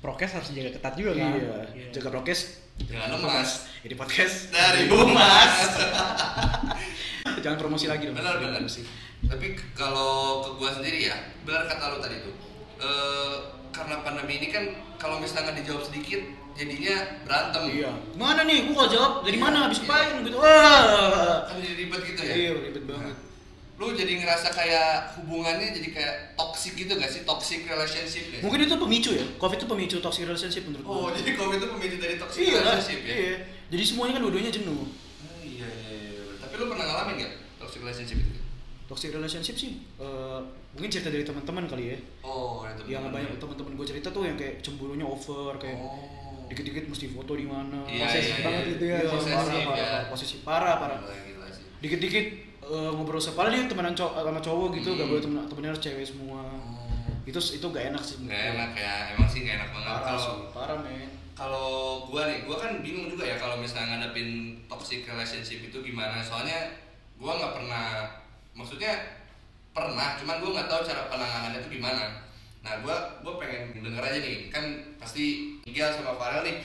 prokes 0.03 0.35
harus 0.35 0.51
jaga 0.51 0.75
ketat 0.75 0.99
juga 0.99 1.15
kan. 1.15 1.31
Iya. 1.39 1.95
Jaga 1.95 2.11
prokes. 2.11 2.60
Jangan 2.79 3.09
lemas. 3.15 3.49
Jadi 3.81 3.95
podcast 3.95 4.35
Dari 4.49 4.85
Bumas. 4.85 5.53
Jangan 7.43 7.57
promosi 7.57 7.85
lagi 7.85 8.05
dong. 8.05 8.15
benar 8.15 8.37
benar 8.37 8.59
promosi. 8.59 8.85
tapi 9.21 9.53
kalau 9.71 10.41
ke 10.41 10.57
gua 10.57 10.73
sendiri 10.73 11.05
ya 11.05 11.13
benar 11.41 11.65
kata 11.65 11.85
lu 11.87 11.99
tadi 11.99 12.17
tuh 12.19 12.33
Eh, 12.81 13.35
karena 13.69 14.01
pandemi 14.01 14.41
ini 14.41 14.49
kan 14.49 14.65
kalau 14.97 15.17
misalnya 15.17 15.53
dijawab 15.53 15.85
sedikit 15.85 16.17
jadinya 16.51 17.21
berantem 17.21 17.69
Iya. 17.69 17.91
Mana 18.15 18.41
nih? 18.41 18.73
Gua 18.73 18.89
jawab 18.89 19.21
dari 19.21 19.37
mana? 19.37 19.69
Habis 19.69 19.81
ngapain 19.81 20.25
gitu. 20.25 20.37
Wah. 20.37 21.45
kan 21.45 21.55
jadi 21.57 21.75
ribet 21.77 22.01
gitu 22.03 22.21
ya 22.21 22.33
Iya, 22.33 22.51
ribet 22.59 22.83
banget. 22.83 23.15
Lu 23.81 23.97
jadi 23.97 24.13
ngerasa 24.21 24.53
kayak 24.53 25.17
hubungannya 25.17 25.73
jadi 25.73 25.89
kayak 25.89 26.13
toxic 26.37 26.77
gitu 26.77 26.93
gak 27.01 27.09
sih 27.09 27.25
toxic 27.25 27.65
relationship 27.65 28.29
ya 28.29 28.39
Mungkin 28.45 28.69
itu 28.69 28.77
pemicu 28.77 29.11
ya. 29.17 29.25
Covid 29.41 29.57
itu 29.57 29.65
pemicu 29.65 29.97
toxic 29.97 30.29
relationship 30.29 30.69
menurut 30.69 30.85
oh 30.85 31.09
jadi 31.09 31.33
covid 31.33 31.57
itu 31.57 31.67
pemicu 31.73 31.95
dari 31.97 32.15
toxic 32.21 32.39
iya 32.45 32.61
relationship 32.61 32.99
ya 33.01 33.15
Iya. 33.17 33.35
Jadi 33.71 33.83
semuanya 33.87 34.19
kan 34.19 34.27
dua-duanya 34.27 34.51
jenuh. 34.51 34.83
Oh, 34.83 35.39
iya, 35.41 35.63
iya, 35.63 35.97
iya. 36.11 36.21
tapi 36.43 36.53
lu 36.61 36.67
pernah 36.69 36.85
ngalamin 36.85 37.25
gak 37.25 37.33
toxic 37.57 37.81
relationship 37.81 38.21
itu 38.21 38.37
Toxic 38.85 39.09
relationship 39.15 39.55
sih 39.55 39.71
eh, 39.97 40.39
mungkin 40.75 40.91
cerita 40.91 41.07
dari 41.09 41.23
teman-teman 41.25 41.63
kali 41.65 41.95
ya. 41.95 41.97
oh 42.21 42.61
itu 42.67 42.91
Yang 42.91 43.09
banyak 43.09 43.39
teman-teman 43.41 43.71
gue 43.79 43.85
cerita 43.87 44.11
tuh 44.13 44.27
yang 44.27 44.37
kayak 44.37 44.61
cemburunya 44.61 45.07
over 45.07 45.57
kayak 45.57 45.79
oh 45.81 46.21
dikit-dikit 46.51 46.91
mesti 46.91 47.07
foto 47.15 47.31
di 47.39 47.47
mana. 47.47 47.87
Iya, 47.87 48.03
Posesif 48.03 48.35
iya, 48.35 48.43
banget 48.43 48.63
iya. 48.67 48.73
itu 48.75 48.83
ya. 48.83 48.97
Iya, 48.99 49.09
Posesif, 49.15 49.31
parah, 49.39 49.55
ya. 49.55 49.65
parah, 49.71 50.03
posesif 50.11 50.39
parah, 50.43 50.75
parah. 50.83 50.97
Gila, 50.99 51.15
gila 51.23 51.47
sih. 51.47 51.63
Dikit-dikit 51.79 52.25
eh, 52.71 52.91
ngobrol 52.91 53.19
sepala 53.19 53.47
dia 53.47 53.67
temenan 53.67 53.91
cowok 53.91 54.15
sama 54.17 54.39
cowok 54.39 54.67
gitu, 54.75 54.89
gak 54.91 55.03
Hmm. 55.03 55.11
boleh 55.11 55.21
temen 55.21 55.43
temennya 55.45 55.69
harus 55.71 55.83
cewek 55.83 56.05
semua. 56.05 56.41
Oh. 56.41 56.79
Itu 57.21 57.37
itu 57.37 57.65
gak 57.67 57.85
enak 57.91 58.01
sih. 58.01 58.15
Gak 58.23 58.43
enak 58.55 58.71
ya, 58.73 58.93
emang 59.11 59.27
sih 59.27 59.43
gak 59.43 59.55
enak 59.57 59.69
banget 59.71 59.87
Parah 59.91 60.03
kalau 60.07 60.35
parah 60.49 60.77
men. 60.79 61.09
kalau 61.31 61.69
gua 62.05 62.25
nih, 62.25 62.45
gua 62.45 62.55
kan 62.55 62.71
bingung 62.79 63.07
juga 63.07 63.25
ya 63.25 63.35
kalau 63.35 63.57
misalnya 63.57 63.97
ngadepin 63.97 64.29
toxic 64.65 65.03
relationship 65.03 65.59
itu 65.63 65.77
gimana. 65.81 66.21
Soalnya 66.21 66.69
gua 67.17 67.35
nggak 67.35 67.53
pernah, 67.55 67.85
maksudnya 68.53 68.93
pernah, 69.71 70.15
cuman 70.15 70.37
gua 70.37 70.51
nggak 70.55 70.69
tahu 70.69 70.81
cara 70.83 71.01
penanganannya 71.07 71.59
itu 71.59 71.77
gimana. 71.77 72.03
Nah, 72.61 72.77
gua 72.79 72.93
gua 73.19 73.35
pengen 73.35 73.73
denger 73.75 73.99
aja 73.99 74.17
nih, 74.17 74.49
kan 74.49 74.63
pasti 74.95 75.57
Miguel 75.61 75.89
sama 75.89 76.13
Farel 76.13 76.43
nih 76.43 76.57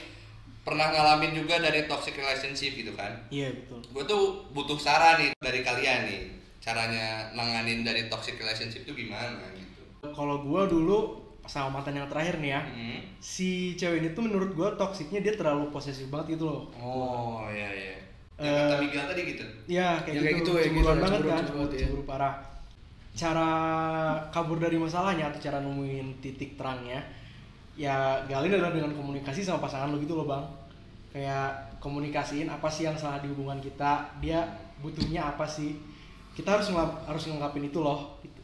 pernah 0.67 0.91
ngalamin 0.91 1.31
juga 1.33 1.55
dari 1.57 1.87
toxic 1.87 2.11
relationship 2.13 2.75
gitu 2.75 2.91
kan. 2.91 3.15
Iya 3.29 3.55
betul. 3.55 3.79
Gue 3.87 4.03
tuh 4.03 4.23
butuh 4.51 4.75
saran 4.75 5.15
nih 5.17 5.31
dari 5.39 5.63
kalian 5.63 6.03
nih, 6.03 6.21
caranya 6.59 7.31
nanganin 7.31 7.81
dari 7.81 8.05
toxic 8.05 8.35
relationship 8.35 8.83
itu 8.83 8.91
gimana 8.97 9.47
gitu. 9.55 9.79
Kalau 10.03 10.43
gua 10.43 10.67
dulu 10.67 11.15
sama 11.43 11.79
mantan 11.79 11.95
yang 11.95 12.11
terakhir 12.11 12.35
nih 12.37 12.51
ya, 12.51 12.61
Hmm. 12.61 12.99
si 13.17 13.49
cewek 13.73 13.97
ini 13.97 14.09
tuh 14.11 14.27
menurut 14.27 14.51
gua 14.51 14.75
toksiknya 14.75 15.23
dia 15.23 15.31
terlalu 15.33 15.71
posesif 15.71 16.11
banget 16.11 16.35
gitu 16.35 16.43
loh. 16.45 16.67
Oh 16.75 17.47
iya 17.47 17.71
iya. 17.71 17.95
Yang 18.35 18.51
Eh, 18.51 18.59
kata 18.61 18.75
Miguel 18.77 19.05
tadi 19.07 19.21
gitu. 19.25 19.43
Ya 19.65 19.87
kayak 19.97 20.13
Ya, 20.13 20.13
gitu, 20.13 20.21
kayak 20.21 20.37
gitu 20.37 20.51
ya, 20.51 20.63
cemburuan 20.67 20.75
gitu, 20.93 21.01
banget 21.01 21.17
cemburu- 21.17 21.31
kan, 21.31 21.43
cemburu 21.47 21.71
ya. 21.71 21.79
cemburu 21.79 22.03
parah. 22.03 22.33
Cara 23.15 23.49
kabur 24.29 24.57
dari 24.59 24.77
masalahnya 24.77 25.31
atau 25.31 25.39
cara 25.41 25.57
nemuin 25.57 26.21
titik 26.21 26.53
terangnya, 26.53 27.01
ya 27.73 27.95
galin 28.27 28.53
adalah 28.53 28.69
dengan 28.69 28.93
komunikasi 28.93 29.41
sama 29.41 29.57
pasangan 29.59 29.89
lo 29.89 29.97
gitu 29.97 30.13
loh 30.13 30.27
bang. 30.27 30.43
Kayak 31.17 31.49
komunikasiin 31.81 32.45
apa 32.45 32.69
sih 32.69 32.85
yang 32.85 32.93
salah 32.93 33.17
di 33.17 33.25
hubungan 33.25 33.57
kita, 33.57 34.05
dia 34.21 34.45
butuhnya 34.77 35.33
apa 35.33 35.49
sih. 35.49 35.81
Kita 36.37 36.53
harus 36.53 36.69
ngelap, 36.69 37.09
harus 37.09 37.25
ngungkapin 37.25 37.65
itu 37.65 37.81
loh. 37.81 38.21
Gitu. 38.21 38.37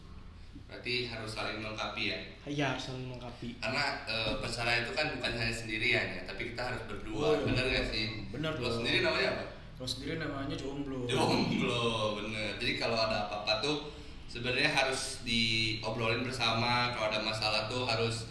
Berarti 0.65 1.05
harus 1.05 1.29
saling 1.29 1.61
melengkapi 1.61 2.09
ya. 2.09 2.17
Iya 2.49 2.65
harus 2.73 2.89
saling 2.89 3.05
melengkapi. 3.05 3.61
Karena 3.61 4.01
eh, 4.09 4.41
pacaran 4.41 4.81
itu 4.81 4.91
kan 4.97 5.05
bukan 5.13 5.31
hanya 5.37 5.53
sendirian 5.53 6.05
ya, 6.17 6.21
tapi 6.25 6.49
kita 6.49 6.65
harus 6.65 6.81
Oh, 6.81 6.89
berdua. 6.89 7.25
iya. 7.29 7.45
bener 7.45 7.65
gak 7.69 7.85
sih? 7.93 8.05
Bener 8.33 8.51
Lo 8.57 8.65
dong. 8.65 8.73
sendiri 8.81 8.97
namanya 9.05 9.29
apa? 9.37 9.43
Kalau 9.77 9.89
sendiri 9.93 10.13
namanya 10.17 10.55
jomblo. 10.57 11.05
Jomblo, 11.13 11.85
bener. 12.17 12.57
Jadi 12.57 12.73
kalau 12.81 12.97
ada 12.97 13.29
apa-apa 13.29 13.61
tuh 13.61 13.77
sebenarnya 14.25 14.73
harus 14.73 15.21
diobrolin 15.21 16.25
bersama. 16.25 16.89
Kalau 16.89 17.05
ada 17.13 17.21
masalah 17.21 17.69
tuh 17.69 17.85
harus 17.85 18.25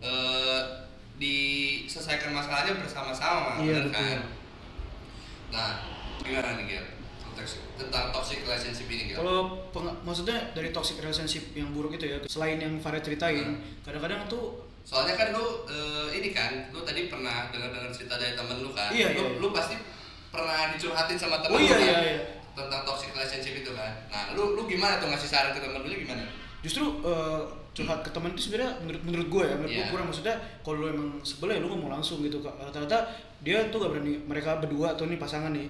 eh, 0.00 0.60
diselesaikan 1.22 2.30
masalahnya 2.30 2.74
bersama-sama, 2.76 3.62
Iya, 3.62 3.86
betul. 3.86 3.94
kan? 3.94 4.18
Nah, 5.48 5.70
gimana 6.18 6.58
nih 6.58 6.64
Gil? 6.68 6.84
Konteks- 7.22 7.62
Tentang 7.72 8.10
toxic 8.10 8.42
relationship 8.42 8.86
ini 8.86 9.02
Gil? 9.08 9.16
Kalau 9.16 9.62
maksudnya 10.02 10.50
dari 10.52 10.70
toxic 10.70 10.98
relationship 10.98 11.54
yang 11.54 11.70
buruk 11.70 11.94
itu 11.94 12.06
ya, 12.06 12.18
selain 12.26 12.58
yang 12.58 12.74
Farid 12.76 13.00
ceritain, 13.00 13.46
Hmm. 13.54 13.62
kadang-kadang 13.80 14.26
tuh 14.26 14.66
Soalnya 14.82 15.14
kan 15.14 15.30
lu 15.30 15.62
eh, 15.64 16.10
ini 16.12 16.34
kan, 16.34 16.50
lu 16.74 16.82
tadi 16.82 17.06
pernah 17.06 17.46
dengar-dengar 17.48 17.86
cerita 17.88 18.18
dari 18.18 18.34
temen 18.34 18.58
lu 18.58 18.74
kan? 18.74 18.90
Iya, 18.90 19.14
lu, 19.14 19.22
iya. 19.24 19.38
lu 19.38 19.48
pasti 19.54 19.78
pernah 20.28 20.74
dicurhatin 20.74 21.14
sama 21.14 21.38
temen 21.38 21.54
Oh, 21.54 21.62
lu 21.62 21.62
iya, 21.62 21.76
kan? 21.78 21.86
iya, 21.86 21.98
iya. 22.02 22.16
Tentang 22.50 22.82
toxic 22.82 23.14
relationship 23.14 23.62
itu 23.62 23.70
kan? 23.72 23.94
Nah, 24.10 24.34
lu 24.34 24.58
lu 24.58 24.66
gimana 24.66 24.98
tuh 24.98 25.06
ngasih 25.06 25.30
saran 25.30 25.54
ke 25.54 25.62
temen 25.62 25.78
lu 25.78 25.94
gimana? 25.94 26.26
justru 26.60 26.82
eh, 27.00 27.40
curhat 27.72 28.04
ke 28.04 28.12
teman 28.12 28.30
itu 28.30 28.48
sebenarnya 28.48 28.76
menurut 28.84 29.02
menurut 29.02 29.28
gue 29.32 29.42
ya, 29.48 29.54
menurut 29.56 29.72
gue 29.72 29.80
Iya. 29.80 29.90
kurang 29.90 30.06
maksudnya 30.12 30.34
kalau 30.60 30.76
lu 30.84 30.86
emang 30.92 31.08
sebel 31.24 31.48
ya 31.50 31.58
lu 31.58 31.72
ngomong 31.72 31.90
langsung 31.90 32.20
gitu. 32.20 32.38
Rata-rata 32.44 33.08
dia 33.40 33.64
tuh 33.72 33.80
gak 33.80 33.90
berani 33.96 34.20
mereka 34.22 34.60
berdua 34.60 34.92
tuh 34.92 35.08
nih 35.08 35.16
pasangan 35.16 35.50
nih 35.50 35.66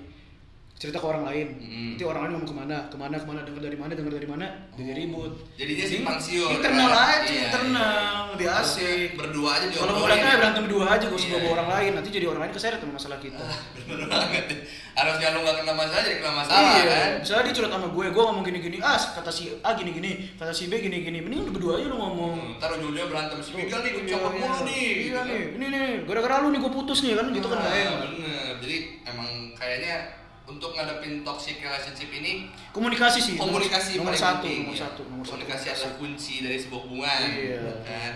cerita 0.82 0.98
ke 0.98 1.06
orang 1.06 1.22
lain 1.22 1.46
Hmm. 1.62 1.94
nanti 1.94 2.02
orang 2.02 2.20
lain 2.24 2.32
ngomong 2.34 2.48
ke 2.48 2.56
mana 2.56 2.76
ke 2.84 2.96
mana 2.96 3.14
ke 3.14 3.22
mana 3.24 3.40
dengar 3.40 3.62
dari 3.62 3.76
mana 3.76 3.92
dengar 3.92 4.12
dari 4.12 4.26
mana 4.26 4.46
jadi 4.74 4.92
ribut 4.96 5.32
Jadinya 5.54 5.86
simpang 5.86 6.18
siur, 6.18 6.50
internal 6.50 6.90
kan? 6.90 7.06
aja 7.14 7.30
Iya, 7.30 7.42
internal 7.44 7.94
lebih 8.32 8.46
Harusnya 8.48 8.82
asik 8.90 9.10
berdua 9.14 9.48
aja 9.52 9.66
kalau 9.68 9.84
mau 9.86 9.86
diobrolin. 9.86 10.02
berantem 10.02 10.26
ya 10.26 10.36
berantem 10.36 10.62
berdua 10.64 10.84
aja 10.88 11.04
gak 11.04 11.14
usah 11.14 11.28
Iya. 11.28 11.38
bawa 11.38 11.50
orang 11.52 11.68
lain 11.70 11.90
nanti 11.94 12.08
jadi 12.10 12.26
orang 12.26 12.40
lain 12.42 12.52
keseret 12.52 12.78
sama 12.78 12.92
masalah 12.92 13.18
kita 13.18 13.44
Bener 13.78 13.98
banget. 14.04 14.44
Harusnya 14.92 15.26
lu 15.30 15.38
gak 15.40 15.56
kena 15.56 15.72
masalah 15.72 16.02
jadi 16.02 16.16
kena 16.18 16.32
masalah 16.34 16.60
iya, 16.74 16.82
kan. 16.84 17.10
misalnya 17.22 17.42
dia 17.42 17.54
curhat 17.54 17.72
sama 17.72 17.88
gue, 17.88 18.04
gue 18.08 18.22
ngomong 18.24 18.42
gini-gini, 18.42 18.76
ah 18.80 18.96
kata 18.98 19.30
si 19.30 19.42
A 19.60 19.70
gini-gini, 19.72 20.10
kata 20.34 20.50
si 20.50 20.66
B 20.66 20.76
gini-gini, 20.78 21.18
mending 21.20 21.40
lu 21.42 21.52
berdua 21.52 21.78
aja 21.78 21.86
lu 21.86 21.96
ngomong. 21.96 22.32
Hmm, 22.34 22.58
Ntar 22.58 22.68
ujung-ujungnya 22.74 23.06
berantem 23.06 23.38
si 23.38 23.50
Miguel 23.54 23.80
nih, 23.80 23.90
gue 23.90 24.02
Iya, 24.02 24.12
copot 24.12 24.30
iya. 24.30 24.40
mulu 24.42 24.58
nih. 24.62 24.82
Iya 24.82 24.92
gitu 24.98 25.14
kan. 25.14 25.24
nih, 25.24 25.42
ini 25.52 25.66
nih, 25.70 25.86
gara-gara 26.04 26.34
lu 26.40 26.48
nih 26.50 26.60
gue 26.60 26.72
putus 26.72 26.98
nih 27.00 27.12
kan, 27.14 27.26
gitu 27.30 27.46
kan 27.46 27.58
Ah, 27.58 27.70
bener. 28.02 28.52
Jadi 28.58 28.76
emang 29.04 29.28
kayaknya 29.54 29.94
untuk 30.44 30.70
ngadepin 30.72 31.22
toxic 31.22 31.58
relationship 31.58 32.10
ini 32.10 32.50
Komunikasi 32.70 33.18
sih. 33.20 33.34
komunikasi 33.36 33.96
nomor 33.96 34.10
paling 34.10 34.20
satu, 34.20 34.36
penting, 34.42 34.58
nomor 34.60 34.74
ya. 34.74 34.82
satu, 34.82 35.00
nomor 35.04 35.22
satu. 35.22 35.30
komunikasi 35.32 35.66
adalah 35.68 35.92
kunci 35.96 36.34
dari 36.40 36.58
sebuah 36.58 36.80
hubungan 36.82 37.18
Iya. 37.24 37.60
kan 37.82 38.14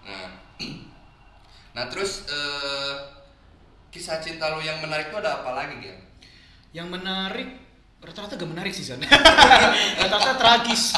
nah 0.00 0.26
nah 1.74 1.84
terus 1.86 2.26
eh, 2.26 2.92
kisah 3.88 4.18
cinta 4.18 4.48
lo 4.48 4.58
yang 4.58 4.78
menarik 4.78 5.08
tuh 5.08 5.18
ada 5.18 5.40
apa 5.40 5.50
lagi 5.54 5.80
Gil? 5.80 5.96
Yang 6.70 6.88
menarik, 6.90 7.48
rata-rata 7.98 8.36
gak 8.36 8.44
menarik 8.46 8.68
sih 8.70 8.84
San. 8.84 9.00
rata-rata 10.00 10.36
tragis. 10.36 10.92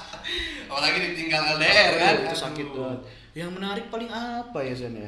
apalagi 0.66 0.98
ditinggal 1.06 1.54
LDR 1.54 1.88
kan 1.94 2.14
Itu 2.24 2.36
sakit 2.36 2.66
banget. 2.68 3.00
Yang 3.32 3.50
menarik 3.52 3.84
paling 3.88 4.10
apa 4.10 4.58
ya 4.60 4.74
San 4.74 4.92
ya? 4.92 5.06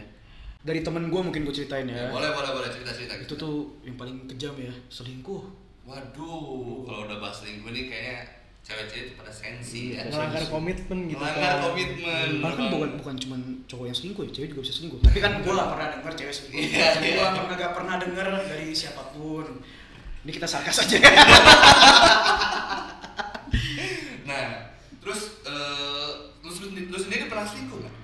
Dari 0.63 0.81
temen 0.81 1.07
gue 1.07 1.21
mungkin 1.21 1.43
gue 1.43 1.51
ceritain 1.53 1.83
Ya, 1.85 1.95
ya. 2.01 2.09
boleh 2.09 2.31
boleh 2.31 2.51
boleh 2.53 2.69
cerita 2.69 2.95
Itu 3.27 3.35
tuh 3.35 3.57
yang 3.83 3.99
paling 3.99 4.31
kejam 4.31 4.55
ya, 4.57 4.71
selingkuh. 4.87 5.43
waduh 5.87 6.83
kalau 6.83 7.07
udah 7.07 7.23
bahas 7.23 7.47
selingkuh 7.47 7.71
nih 7.71 7.87
kayaknya 7.87 8.19
cewek-cewek 8.67 9.15
pada 9.15 9.31
sensi 9.31 9.95
ya 9.95 10.03
melanggar 10.11 10.43
komitmen 10.51 11.07
gitu 11.07 11.23
melanggar 11.23 11.63
kan 11.63 11.71
komitmen 11.71 12.29
Bahkan 12.43 12.59
Bang. 12.59 12.73
bukan 12.75 12.91
bukan 12.99 13.15
cuma 13.23 13.37
cowok 13.71 13.85
yang 13.87 13.95
selingkuh 13.95 14.23
ya, 14.27 14.31
cewek 14.35 14.49
juga 14.51 14.61
bisa 14.67 14.75
selingkuh. 14.75 14.99
Tapi 15.07 15.19
kan 15.23 15.33
gue 15.39 15.53
gak 15.55 15.71
pernah 15.71 15.89
denger 15.95 16.13
cewek 16.19 16.35
selingkuh. 16.35 16.59
Iya, 16.59 16.89
gue 16.99 17.23
pernah 17.39 17.55
gak 17.55 17.73
pernah 17.79 17.95
denger 18.03 18.27
dari 18.51 18.75
siapa 18.75 19.03
pun. 19.15 19.47
Ini 20.27 20.31
kita 20.35 20.47
sarkas 20.51 20.83
aja. 20.83 20.99
nah 24.27 24.75
terus 24.99 25.39
eh, 25.47 26.11
lu, 26.43 26.51
sendiri, 26.51 26.91
lu 26.91 26.99
sendiri 26.99 27.31
pernah 27.31 27.47
selingkuh 27.47 27.79
nggak 27.79 27.95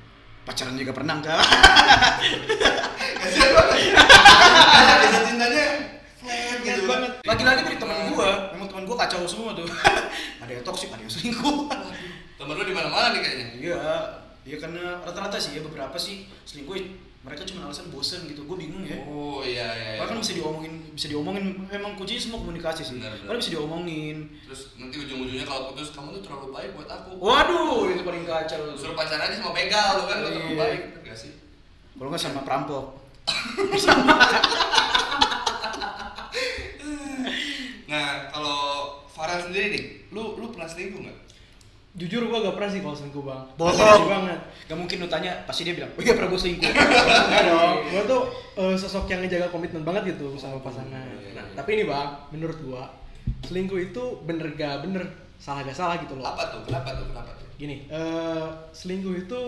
Pacaran 0.43 0.75
juga 0.75 0.91
pernah 0.91 1.19
enggak? 1.19 1.39
kasian 3.23 3.51
banget 3.55 3.79
Kayak 3.79 4.22
kisah 5.03 5.23
cintanya 5.25 5.65
flat 6.17 6.59
gitu 6.61 6.81
banget. 6.85 7.13
Lagi-lagi 7.23 7.61
dari 7.65 7.77
teman 7.77 7.97
gue, 8.09 8.31
memang 8.53 8.69
teman 8.69 8.83
gue 8.85 8.97
kacau 8.97 9.21
semua 9.25 9.51
tuh. 9.53 9.67
ada 10.43 10.51
yang 10.51 10.63
toksik, 10.63 10.89
ada 10.89 10.99
yang 10.99 11.11
selingkuh. 11.11 11.67
temen 12.35 12.53
lu 12.53 12.65
di 12.65 12.75
mana 12.75 12.89
mana 12.89 13.07
nih 13.11 13.21
kayaknya 13.21 13.47
Iya, 13.55 13.81
iya 14.43 14.57
karena 14.59 14.99
rata-rata 14.99 15.39
sih 15.39 15.55
ya 15.55 15.63
beberapa 15.63 15.95
sih 15.95 16.27
selingkuh 16.43 16.75
mereka 17.23 17.47
cuma 17.47 17.65
alasan 17.65 17.87
bosen 17.89 18.27
gitu. 18.27 18.43
Gue 18.43 18.59
bingung 18.59 18.83
ya. 18.83 18.99
oh 19.05 19.39
iya 19.41 19.63
iya, 19.73 19.91
iya. 19.95 20.01
Bahkan 20.03 20.19
bisa 20.19 20.35
diomongin, 20.35 20.91
bisa 20.91 21.07
diomongin. 21.07 21.55
Memang 21.65 21.95
kuncinya 21.95 22.19
semua 22.19 22.43
komunikasi 22.43 22.83
sih. 22.83 22.99
Benar, 22.99 23.39
bisa 23.39 23.51
diomongin. 23.53 24.27
terus 24.43 24.75
nanti 24.75 24.99
ujung-ujungnya 24.99 25.47
kalau 25.47 25.71
putus 25.71 25.91
kamu 25.91 26.19
tuh 26.19 26.23
terlalu 26.25 26.51
baik 26.51 26.71
buat 26.75 26.91
aku 26.91 27.11
Waduh, 27.17 27.87
itu 27.89 28.03
paling 28.03 28.27
kacau. 28.27 28.75
suruh 28.75 28.95
pacaran 28.95 29.23
aja 29.23 29.39
sama 29.39 29.55
begal 29.55 29.91
lu 29.97 30.05
kan 30.05 30.17
lu 30.19 30.29
terlalu 30.29 30.51
Iya. 30.51 30.59
baik 30.59 30.81
enggak 30.99 31.15
sih 31.17 31.33
Kalau 31.95 32.11
nggak 32.11 32.19
sama 32.21 32.43
perampok. 32.43 32.85
nah 37.87 38.07
kalau 38.29 38.59
Farah 39.07 39.47
sendiri 39.63 39.71
nih 39.73 39.85
lu 40.11 40.35
lu 40.37 40.51
pernah 40.51 40.67
selingkuh 40.67 41.01
nggak 41.01 41.19
jujur 41.93 42.25
gua 42.25 42.41
gak 42.41 42.57
pernah 42.57 42.71
sih 42.71 42.81
kalau 42.81 42.97
selingkuh 42.97 43.21
bang 43.23 43.43
Bohong. 43.55 44.03
Banget 44.09 44.41
Gak 44.65 44.75
mungkin 44.75 44.97
lu 44.97 45.07
tanya, 45.07 45.45
pasti 45.45 45.63
dia 45.63 45.77
bilang, 45.77 45.93
oh 45.93 46.01
iya 46.01 46.17
pernah 46.17 46.33
gue 46.33 46.41
selingkuh. 46.41 46.65
Enggak 47.29 47.43
dong, 47.45 47.77
gua 47.85 48.03
tuh 48.09 48.23
eh, 48.57 48.75
sosok 48.75 49.05
yang 49.07 49.21
ngejaga 49.21 49.47
komitmen 49.47 49.85
banget 49.85 50.17
gitu 50.17 50.33
sama 50.35 50.57
pasangan. 50.59 50.89
iya, 50.89 51.37
Nah, 51.37 51.45
iya. 51.45 51.53
tapi 51.53 51.77
ini 51.77 51.85
bang, 51.85 52.09
menurut 52.33 52.57
gua 52.59 52.89
selingkuh 53.45 53.77
itu 53.83 54.03
bener 54.25 54.57
gak 54.57 54.81
bener, 54.81 55.05
salah 55.37 55.61
gak 55.61 55.77
salah 55.77 56.01
gitu 56.01 56.17
loh. 56.17 56.25
apa 56.25 56.49
tuh 56.49 56.65
kenapa 56.65 56.97
tuh 56.97 57.07
kenapa 57.07 57.31
tuh 57.37 57.45
Gini, 57.55 57.85
eh, 57.87 58.47
selingkuh 58.73 59.15
itu 59.19 59.41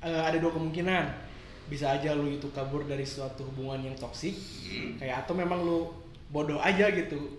eh, 0.00 0.22
ada 0.24 0.34
dua 0.36 0.50
kemungkinan. 0.50 1.30
Bisa 1.68 1.94
aja 1.94 2.10
lu 2.12 2.26
itu 2.28 2.50
kabur 2.50 2.82
dari 2.84 3.06
suatu 3.06 3.46
hubungan 3.46 3.78
yang 3.84 3.94
toksik, 3.94 4.34
Hmm. 4.66 4.98
kayak 4.98 5.22
atau 5.22 5.32
memang 5.32 5.62
lu 5.62 5.86
bodoh 6.26 6.58
aja 6.58 6.90
gitu, 6.90 7.38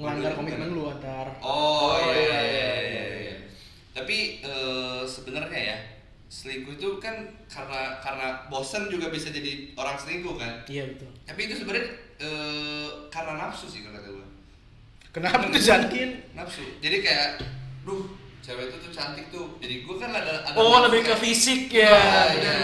ngelanggar 0.00 0.32
Bodoh 0.32 0.38
komitmen 0.40 0.64
gimana? 0.64 0.78
lu 0.78 0.82
antar. 0.88 1.26
Oh, 1.38 1.92
Oh, 1.92 1.94
iya, 2.00 2.08
iya, 2.08 2.40
iya, 2.40 2.40
iya, 2.42 2.72
iya, 2.80 3.04
iya. 3.22 3.36
Tapi 3.92 4.16
eh, 4.40 5.02
sebenarnya 5.04 5.60
ya 5.60 5.78
selingkuh 6.26 6.74
itu 6.74 6.88
kan 6.96 7.20
karena 7.46 7.98
karena 7.98 8.26
bosan 8.46 8.86
juga 8.86 9.10
bisa 9.10 9.28
jadi 9.28 9.74
orang 9.74 9.94
selingkuh 9.94 10.34
kan. 10.34 10.62
Iya 10.64 10.88
betul. 10.88 11.10
Tapi 11.22 11.40
itu 11.44 11.54
sebenarnya 11.56 11.86
eh, 12.18 12.88
karena 13.08 13.32
nafsu 13.36 13.66
sih 13.66 13.82
kalau 13.82 13.94
kata 13.94 14.08
gue. 14.08 14.26
Kenapa 15.10 15.42
tuh? 15.42 15.58
Mungkin 15.58 16.10
Nafsu. 16.32 16.62
Jadi 16.78 16.96
kayak, 17.00 17.42
duh 17.82 18.06
cewek 18.40 18.70
itu 18.70 18.76
tuh 18.78 18.90
cantik 18.90 19.26
tuh. 19.28 19.58
Jadi 19.58 19.82
gue 19.82 19.96
kan 19.96 20.10
ada 20.10 20.40
ada 20.40 20.54
Oh, 20.54 20.70
nafsu 20.70 20.86
lebih 20.86 21.00
ke 21.02 21.10
kan. 21.10 21.20
fisik 21.20 21.60
Iya, 21.68 21.82
ya. 21.82 21.90
iya, 21.90 22.22
iya. 22.30 22.54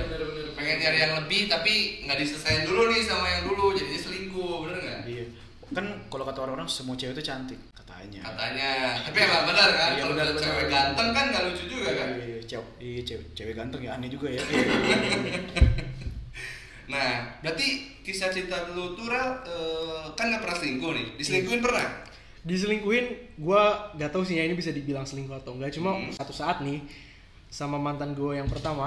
bener, 0.08 0.20
bener. 0.26 0.46
Pengen 0.56 0.76
nyari 0.80 0.98
yang 0.98 1.14
lebih 1.16 1.40
tapi 1.46 1.72
nggak 2.02 2.16
diselesain 2.16 2.64
dulu 2.64 2.88
nih 2.88 3.04
sama 3.04 3.26
yang 3.28 3.44
dulu. 3.44 3.70
Jadinya 3.70 4.00
selingkuh, 4.00 4.54
bener 4.64 4.76
nggak? 4.80 5.00
Iya. 5.04 5.24
Kan 5.70 5.86
kalau 6.22 6.30
kata 6.30 6.46
orang-orang 6.46 6.70
semua 6.70 6.94
cewek 6.94 7.18
itu 7.18 7.24
cantik 7.26 7.58
katanya. 7.74 8.22
Katanya. 8.22 8.70
Tapi 9.02 9.18
emang 9.18 9.42
benar 9.42 9.68
kan? 9.74 9.90
Iya, 9.90 10.06
Kalau 10.06 10.14
benar, 10.14 10.26
cewek 10.30 10.54
benar. 10.62 10.70
ganteng 10.70 11.08
kan 11.10 11.24
nggak 11.34 11.42
lucu 11.50 11.64
juga 11.66 11.90
kan? 11.90 12.06
Iya, 12.14 12.22
iya, 12.22 12.40
cewek, 12.46 12.68
iya, 12.78 13.00
cewek, 13.02 13.26
cewek 13.34 13.54
ganteng 13.58 13.82
ya 13.82 13.90
aneh 13.98 14.06
juga 14.06 14.30
ya. 14.30 14.42
Nah, 16.82 17.10
berarti 17.42 17.98
kisah 18.04 18.30
cinta 18.30 18.68
lu 18.70 18.94
tuh 18.94 19.10
eh, 19.10 20.04
kan 20.14 20.30
nggak 20.30 20.42
pernah 20.46 20.54
selingkuh 20.54 20.92
nih. 20.94 21.06
Diselingkuhin 21.18 21.58
pernah? 21.58 21.86
diselingkuhin 22.42 23.38
gua 23.38 23.94
gak 23.94 24.10
tahu 24.10 24.26
sih 24.26 24.34
ya 24.34 24.42
ini 24.42 24.58
bisa 24.58 24.74
dibilang 24.74 25.06
selingkuh 25.06 25.38
atau 25.38 25.54
enggak 25.54 25.78
cuma 25.78 25.94
Hmm. 25.94 26.10
satu 26.10 26.34
saat 26.34 26.58
nih 26.58 26.82
sama 27.46 27.78
mantan 27.78 28.18
gue 28.18 28.34
yang 28.34 28.50
pertama 28.50 28.82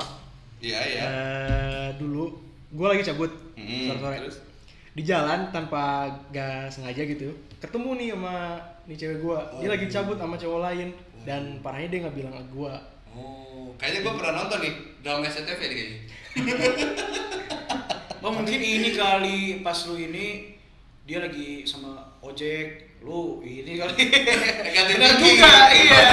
Iya, 0.59 0.75
iya. 0.83 1.03
eh 1.07 1.89
dulu 1.95 2.35
gue 2.75 2.83
lagi 2.83 3.07
cabut 3.07 3.31
Hmm, 3.55 3.87
sore-sore 3.87 4.27
terus? 4.27 4.37
Di 4.95 5.03
jalan 5.03 5.51
tanpa 5.51 6.07
gak 6.29 6.71
sengaja 6.71 7.03
gitu 7.03 7.27
ketemu 7.57 7.89
nih 7.93 8.07
sama 8.11 8.35
nih 8.85 8.95
cewek 8.95 9.17
gue 9.19 9.37
dia 9.59 9.69
lagi 9.69 9.85
cabut 9.85 10.15
sama 10.15 10.35
cowok 10.35 10.59
lain 10.63 10.87
dan 11.21 11.41
parahnya 11.59 11.87
dia 11.89 11.99
nggak 12.01 12.15
bilang 12.15 12.33
ke 12.33 12.45
gue 12.49 12.75
Oh, 13.11 13.71
kayaknya 13.79 14.03
gua 14.03 14.19
pernah 14.19 14.33
nonton 14.37 14.59
nih 14.59 14.73
drama 14.99 15.23
SCTV 15.23 15.59
nih 15.61 15.77
kayaknya. 15.77 15.99
Oh 18.19 18.33
mungkin 18.33 18.57
ini 18.57 18.91
kali 18.91 19.39
pas 19.61 19.85
lu 19.85 19.95
ini 19.95 20.51
dia 21.03 21.21
lagi 21.21 21.61
sama 21.61 21.93
ojek, 22.19 22.97
lu 22.99 23.39
ini 23.39 23.77
kali. 23.77 23.95
Ganti 24.75 24.93
Benar 24.97 25.13
juga, 25.15 25.53
iya. 25.71 26.03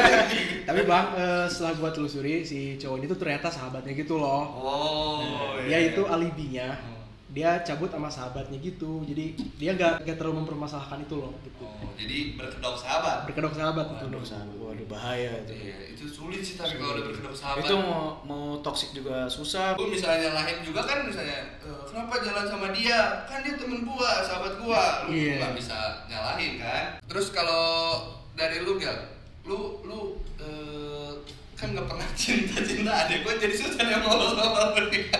tapi 0.66 0.80
bang 0.82 1.06
eh, 1.14 1.44
setelah 1.46 1.72
gue 1.76 1.90
telusuri 1.92 2.34
si 2.40 2.60
cowok 2.74 2.96
ini 2.96 3.06
tuh 3.06 3.18
ternyata 3.20 3.46
sahabatnya 3.46 3.92
gitu 3.92 4.16
loh 4.16 4.42
Oh, 4.48 5.20
Nah, 5.20 5.60
iya. 5.62 5.84
dia 5.84 5.92
itu 5.92 6.02
alibinya 6.02 6.68
Oh. 6.80 6.99
Dia 7.30 7.62
cabut 7.62 7.86
sama 7.86 8.06
sahabatnya 8.06 8.58
gitu 8.58 9.00
jadi 9.02 9.26
dia 9.54 9.70
nggak 9.72 10.02
nggak 10.02 10.16
terlalu 10.16 10.42
mempermasalahkan 10.42 10.98
itu 11.00 11.14
loh 11.16 11.30
gitu 11.40 11.62
Oh, 11.80 11.92
jadi 11.94 12.34
berkedok 12.34 12.76
sahabat. 12.76 13.24
berkedok 13.24 13.52
sahabat 13.52 13.86
gitu 13.90 14.04
Waduh, 14.06 14.20
sahabat, 14.22 14.56
waduh 14.58 14.86
bahaya 14.86 15.32
itu. 15.40 15.52
Iya, 15.54 15.76
itu 15.92 16.04
sulit 16.06 16.40
sih 16.40 16.56
tapi 16.56 16.76
kalau 16.76 16.92
udah 16.94 17.04
berkedok 17.06 17.32
sahabat. 17.32 17.62
Itu 17.62 17.74
mau 17.78 18.02
mau 18.22 18.44
toxic 18.58 18.90
juga 18.92 19.24
susah. 19.26 19.76
Gue 19.76 19.88
misalnya 19.90 20.28
nyalahin 20.28 20.60
juga 20.60 20.80
kan 20.82 21.04
misalnya 21.04 21.40
"Eh, 21.58 21.80
kenapa 21.84 22.14
jalan 22.18 22.44
sama 22.44 22.68
dia 22.70 22.98
kan 23.24 23.40
dia 23.40 23.54
temen 23.54 23.80
gua 23.82 24.20
sahabat 24.20 24.56
gua 24.58 24.82
lu 25.04 25.12
Iya. 25.12 25.36
nggak 25.38 25.52
bisa 25.54 25.78
nyalahin 26.06 26.52
kan 26.56 26.84
terus 27.02 27.30
kalau 27.30 27.64
dari 28.32 28.60
lu 28.60 28.76
gal 28.76 28.96
lu 29.42 29.58
lu 29.82 30.00
eh, 30.38 30.89
kan 31.60 31.76
nggak 31.76 31.86
pernah 31.92 32.08
cinta 32.16 32.56
cinta 32.64 32.92
adek 33.04 33.20
gua 33.20 33.36
jadi 33.36 33.52
susah 33.52 33.84
nih 33.84 34.00
mau. 34.00 34.16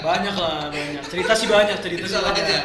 Banyak 0.01 0.35
lah, 0.41 0.73
banyak. 0.73 1.05
Cerita 1.05 1.37
sih 1.37 1.45
banyak, 1.53 1.77
cerita 1.85 2.07
sih 2.09 2.17
banyak. 2.17 2.45
aja 2.49 2.61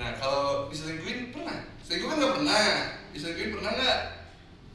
nah 0.00 0.16
kalau 0.16 0.68
diselingkuhin 0.72 1.28
pernah 1.28 1.60
selingkuh 1.84 2.08
kan 2.08 2.16
nggak 2.16 2.32
pernah 2.40 2.64
diselingkuhin 3.12 3.50
pernah 3.56 3.72
nggak 3.76 3.98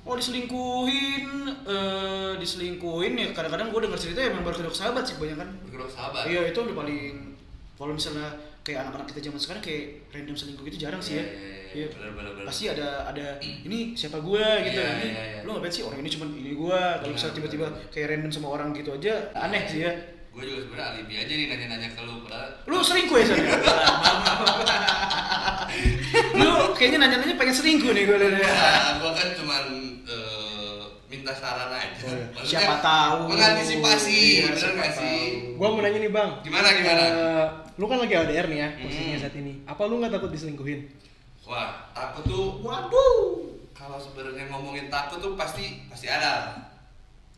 Oh 0.06 0.14
diselingkuhin, 0.14 1.26
eh 1.66 2.38
diselingkuhin 2.38 3.18
ya 3.18 3.34
kadang-kadang 3.34 3.74
gue 3.74 3.90
denger 3.90 3.98
cerita 3.98 4.22
emang 4.22 4.46
baru 4.46 4.62
kedok 4.62 4.78
sahabat 4.78 5.02
sih 5.02 5.18
kebanyakan. 5.18 5.50
berkedok 5.66 5.90
sahabat 5.90 6.30
Iya 6.30 6.54
itu 6.54 6.62
udah 6.62 6.78
paling 6.78 7.34
kalau 7.74 7.98
misalnya 7.98 8.30
kayak 8.66 8.82
anak-anak 8.82 9.06
kita 9.14 9.30
zaman 9.30 9.38
sekarang 9.38 9.62
kayak 9.62 10.10
random 10.10 10.34
selingkuh 10.34 10.66
itu 10.66 10.78
jarang 10.82 10.98
sih 10.98 11.22
ya. 11.22 11.24
Iya, 11.24 11.30
iya, 11.38 11.58
iya. 11.70 11.88
Bener, 11.94 12.12
bener, 12.18 12.32
bener. 12.34 12.46
Pasti 12.50 12.66
ada 12.66 13.06
ada 13.06 13.38
ini 13.46 13.94
siapa 13.94 14.18
gue 14.18 14.42
gitu. 14.66 14.82
Iya, 14.82 14.90
ini 14.98 15.06
iya, 15.14 15.24
iya. 15.38 15.40
lu 15.46 15.54
ngapain 15.54 15.70
sih 15.70 15.86
orang 15.86 16.02
ini 16.02 16.10
cuman 16.10 16.34
ini 16.34 16.52
gue. 16.58 16.82
Kalau 16.98 17.14
misalnya 17.14 17.36
tiba-tiba 17.38 17.68
kayak 17.94 18.08
random 18.18 18.32
sama 18.34 18.48
orang 18.50 18.74
gitu 18.74 18.98
aja 18.98 19.30
aneh 19.38 19.70
sih 19.70 19.86
ya. 19.86 19.94
gue 20.36 20.44
juga 20.44 20.68
sebenarnya 20.68 21.00
alibi 21.00 21.16
aja 21.16 21.32
nih 21.32 21.48
nanya-nanya 21.48 21.90
ke 21.96 22.02
lu 22.04 22.20
padahal 22.28 22.52
Lu 22.68 22.84
selingkuh 22.84 23.18
ya 23.24 23.24
San? 23.24 23.40
lu 26.44 26.52
kayak 26.52 26.76
kayaknya 26.76 26.98
nanya-nanya 27.08 27.36
pengen 27.40 27.56
selingkuh 27.56 27.92
nih 27.96 28.04
gue 28.04 28.18
lihat. 28.20 28.44
Ya, 28.44 29.00
gua 29.00 29.16
kan 29.16 29.32
cuman 29.32 29.64
eh, 30.04 30.82
minta 31.08 31.32
saran 31.32 31.72
aja. 31.72 32.04
Oh, 32.04 32.12
iya. 32.12 32.28
Maksudnya 32.36 32.52
Siapa 32.52 32.76
tahu. 32.84 33.32
Mengantisipasi, 33.32 34.44
Iya, 34.44 34.52
bener 34.52 34.92
sih? 34.92 35.56
Gua 35.56 35.68
mau 35.72 35.80
nanya 35.80 36.04
nih 36.04 36.12
bang. 36.12 36.30
Gimana 36.44 36.68
gimana? 36.76 37.04
Eh, 37.08 37.48
lu 37.76 37.86
kan 37.86 38.00
lagi 38.00 38.14
LDR 38.14 38.48
nih 38.48 38.58
ya 38.58 38.70
posisinya 38.78 39.12
Hmm. 39.12 39.22
saat 39.22 39.36
ini. 39.36 39.54
Apa 39.64 39.82
lu 39.86 40.00
nggak 40.00 40.14
takut 40.14 40.30
diselingkuhin? 40.30 40.88
Wah, 41.44 41.92
takut 41.92 42.24
tuh 42.24 42.46
Waduh. 42.60 43.54
kalau 43.72 43.96
sebenarnya 43.96 44.48
ngomongin 44.48 44.88
takut 44.88 45.20
tuh 45.20 45.36
pasti 45.36 45.84
pasti 45.86 46.08
ada. 46.08 46.56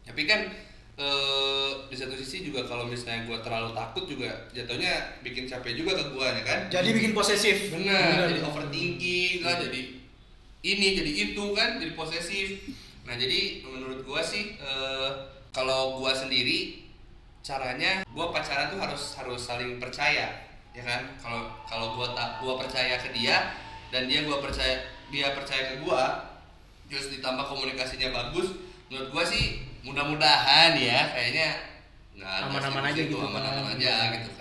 Tapi 0.03 0.23
kan 0.23 0.47
eh, 0.95 1.69
di 1.85 1.93
satu 1.93 2.13
sisi 2.13 2.41
juga 2.43 2.63
kalau 2.63 2.85
misalnya 2.85 3.21
gua 3.23 3.37
terlalu 3.37 3.69
takut 3.71 4.05
juga 4.05 4.25
jatuhnya 4.49 4.89
bikin 5.21 5.45
capek 5.45 5.75
juga 5.75 5.93
ke 5.93 6.09
gua 6.09 6.31
ya 6.31 6.41
kan? 6.41 6.59
Jadi 6.71 6.89
bikin 6.91 7.11
posesif. 7.11 7.69
Benar, 7.69 8.25
jadi 8.27 8.41
overthinking 8.41 9.41
lah, 9.41 9.59
jadi 9.59 9.81
ini 10.63 10.87
jadi 10.95 11.11
itu 11.27 11.45
kan, 11.51 11.77
jadi 11.77 11.93
posesif. 11.93 12.65
Nah 13.03 13.13
jadi 13.13 13.61
menurut 13.63 14.01
gua 14.03 14.21
sih 14.21 14.55
eh, 14.55 15.09
kalau 15.51 15.97
gua 15.97 16.13
sendiri 16.13 16.86
caranya 17.45 18.03
gua 18.11 18.33
pacaran 18.33 18.71
tuh 18.73 18.79
harus 18.81 19.15
harus 19.17 19.41
saling 19.41 19.77
percaya, 19.81 20.31
ya 20.71 20.83
kan? 20.83 21.01
Kalau 21.21 21.51
kalau 21.67 21.87
gua 21.97 22.13
tak 22.13 22.41
gua 22.43 22.59
percaya 22.59 22.97
ke 22.99 23.13
dia 23.13 23.53
dan 23.93 24.05
dia 24.05 24.23
gua 24.27 24.41
percaya 24.43 24.83
dia 25.07 25.31
percaya 25.31 25.75
ke 25.75 25.75
gua, 25.83 26.35
terus 26.91 27.11
ditambah 27.13 27.45
komunikasinya 27.47 28.11
bagus, 28.11 28.57
menurut 28.91 29.09
gua 29.11 29.23
sih 29.23 29.63
mudah-mudahan 29.87 30.75
ya 30.75 31.15
kayaknya 31.15 31.47
nggak 32.17 32.49
Aman-aman 32.49 32.83
aja 32.91 33.01
gitu 33.05 33.21
aman-aman 33.21 33.63
kan. 33.71 33.77
aja 33.77 33.93
gitu 34.19 34.31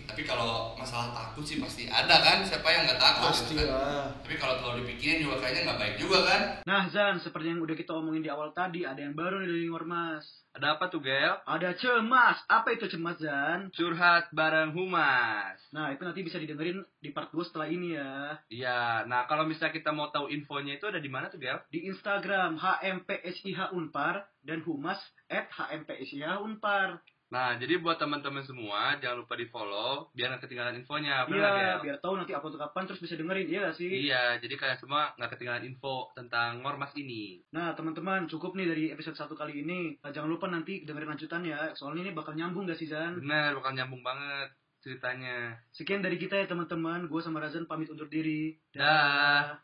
kan. 0.00 0.16
Tapi 0.16 0.22
kalau 0.24 0.72
masalah 0.78 1.12
takut 1.12 1.44
sih 1.44 1.60
pasti 1.60 1.90
ada 1.90 2.16
kan, 2.24 2.40
siapa 2.46 2.68
yang 2.72 2.88
nggak 2.88 3.00
takut? 3.00 3.28
Pasti 3.34 3.52
gitu 3.52 3.68
kan? 3.68 3.76
lah. 3.76 4.06
Tapi 4.24 4.34
kalau 4.40 4.54
terlalu 4.62 4.76
dipikirin 4.86 5.24
juga 5.26 5.36
kayaknya 5.42 5.60
nggak 5.68 5.80
baik 5.80 5.96
juga 6.00 6.18
kan? 6.24 6.40
Nah 6.64 6.82
Zan, 6.88 7.16
seperti 7.20 7.46
yang 7.52 7.60
udah 7.60 7.76
kita 7.76 7.92
omongin 7.92 8.24
di 8.24 8.30
awal 8.32 8.54
tadi, 8.56 8.88
ada 8.88 9.00
yang 9.02 9.12
baru 9.12 9.42
nih 9.42 9.48
dari 9.50 9.68
Ormas. 9.68 10.24
Ada 10.52 10.76
apa 10.76 10.92
tuh, 10.92 11.00
Gel? 11.00 11.40
Ada 11.48 11.72
cemas. 11.80 12.44
Apa 12.44 12.76
itu 12.76 12.84
cemas 12.84 13.16
Zan? 13.16 13.72
Curhat 13.72 14.28
bareng 14.36 14.76
Humas. 14.76 15.56
Nah 15.72 15.96
itu 15.96 16.04
nanti 16.04 16.20
bisa 16.20 16.36
didengerin 16.36 16.84
di 17.00 17.08
part 17.08 17.32
2 17.32 17.40
setelah 17.48 17.72
ini 17.72 17.96
ya. 17.96 18.36
Iya, 18.52 19.08
nah 19.08 19.24
kalau 19.24 19.48
misalnya 19.48 19.72
kita 19.72 19.96
mau 19.96 20.12
tahu 20.12 20.28
infonya 20.28 20.76
itu 20.76 20.84
ada 20.84 21.00
di 21.00 21.08
mana 21.08 21.32
tuh, 21.32 21.40
Gel? 21.40 21.56
Di 21.72 21.88
Instagram 21.88 22.60
HMPSIH 22.60 23.72
Unpar 23.72 24.28
dan 24.44 24.60
Humas 24.68 25.00
at 25.32 25.48
HMPSIH 25.48 26.44
Unpar. 26.44 27.00
Nah, 27.32 27.56
jadi 27.56 27.80
buat 27.80 27.96
teman-teman 27.96 28.44
semua, 28.44 29.00
jangan 29.00 29.24
lupa 29.24 29.40
di-follow 29.40 30.12
biar 30.12 30.36
nggak 30.36 30.44
ketinggalan 30.44 30.76
infonya, 30.84 31.24
benar 31.24 31.40
Iya, 31.40 31.48
Gel? 31.56 31.78
biar 31.88 31.96
tahu 32.04 32.14
nanti 32.20 32.36
upload 32.36 32.60
kapan 32.60 32.84
terus 32.84 33.00
bisa 33.00 33.16
dengerin, 33.16 33.48
iya 33.48 33.58
gak 33.64 33.76
sih? 33.80 33.88
Iya, 33.88 34.36
jadi 34.36 34.54
kalian 34.60 34.76
semua 34.76 35.16
nggak 35.16 35.30
ketinggalan 35.32 35.64
info 35.64 36.12
tentang 36.12 36.60
Ngormas 36.60 36.92
ini. 37.00 37.40
Nah 37.56 37.72
teman-teman 37.72 38.28
cukup 38.28 38.52
nih 38.52 38.68
dari 38.68 38.84
episode 38.92 39.16
1 39.16 39.32
kali 39.32 39.64
ini. 39.64 39.96
Nah, 40.04 40.12
jangan 40.12 40.28
lupa 40.28 40.52
nanti 40.52 40.84
dengerin 40.84 41.16
lanjutan 41.16 41.40
ya, 41.48 41.72
soalnya 41.72 42.04
ini 42.04 42.12
bakal 42.12 42.36
nyambung 42.36 42.68
gak 42.68 42.76
sih 42.76 42.92
Zan? 42.92 43.16
Bener, 43.16 43.56
bakal 43.56 43.72
nyambung 43.80 44.04
banget 44.04 44.52
ceritanya. 44.82 45.56
Sekian 45.72 46.02
dari 46.02 46.18
kita 46.18 46.36
ya 46.36 46.46
teman-teman, 46.50 47.06
gue 47.06 47.20
sama 47.22 47.38
Razan 47.40 47.70
pamit 47.70 47.88
undur 47.88 48.10
diri. 48.10 48.58
Dah. 48.74 49.56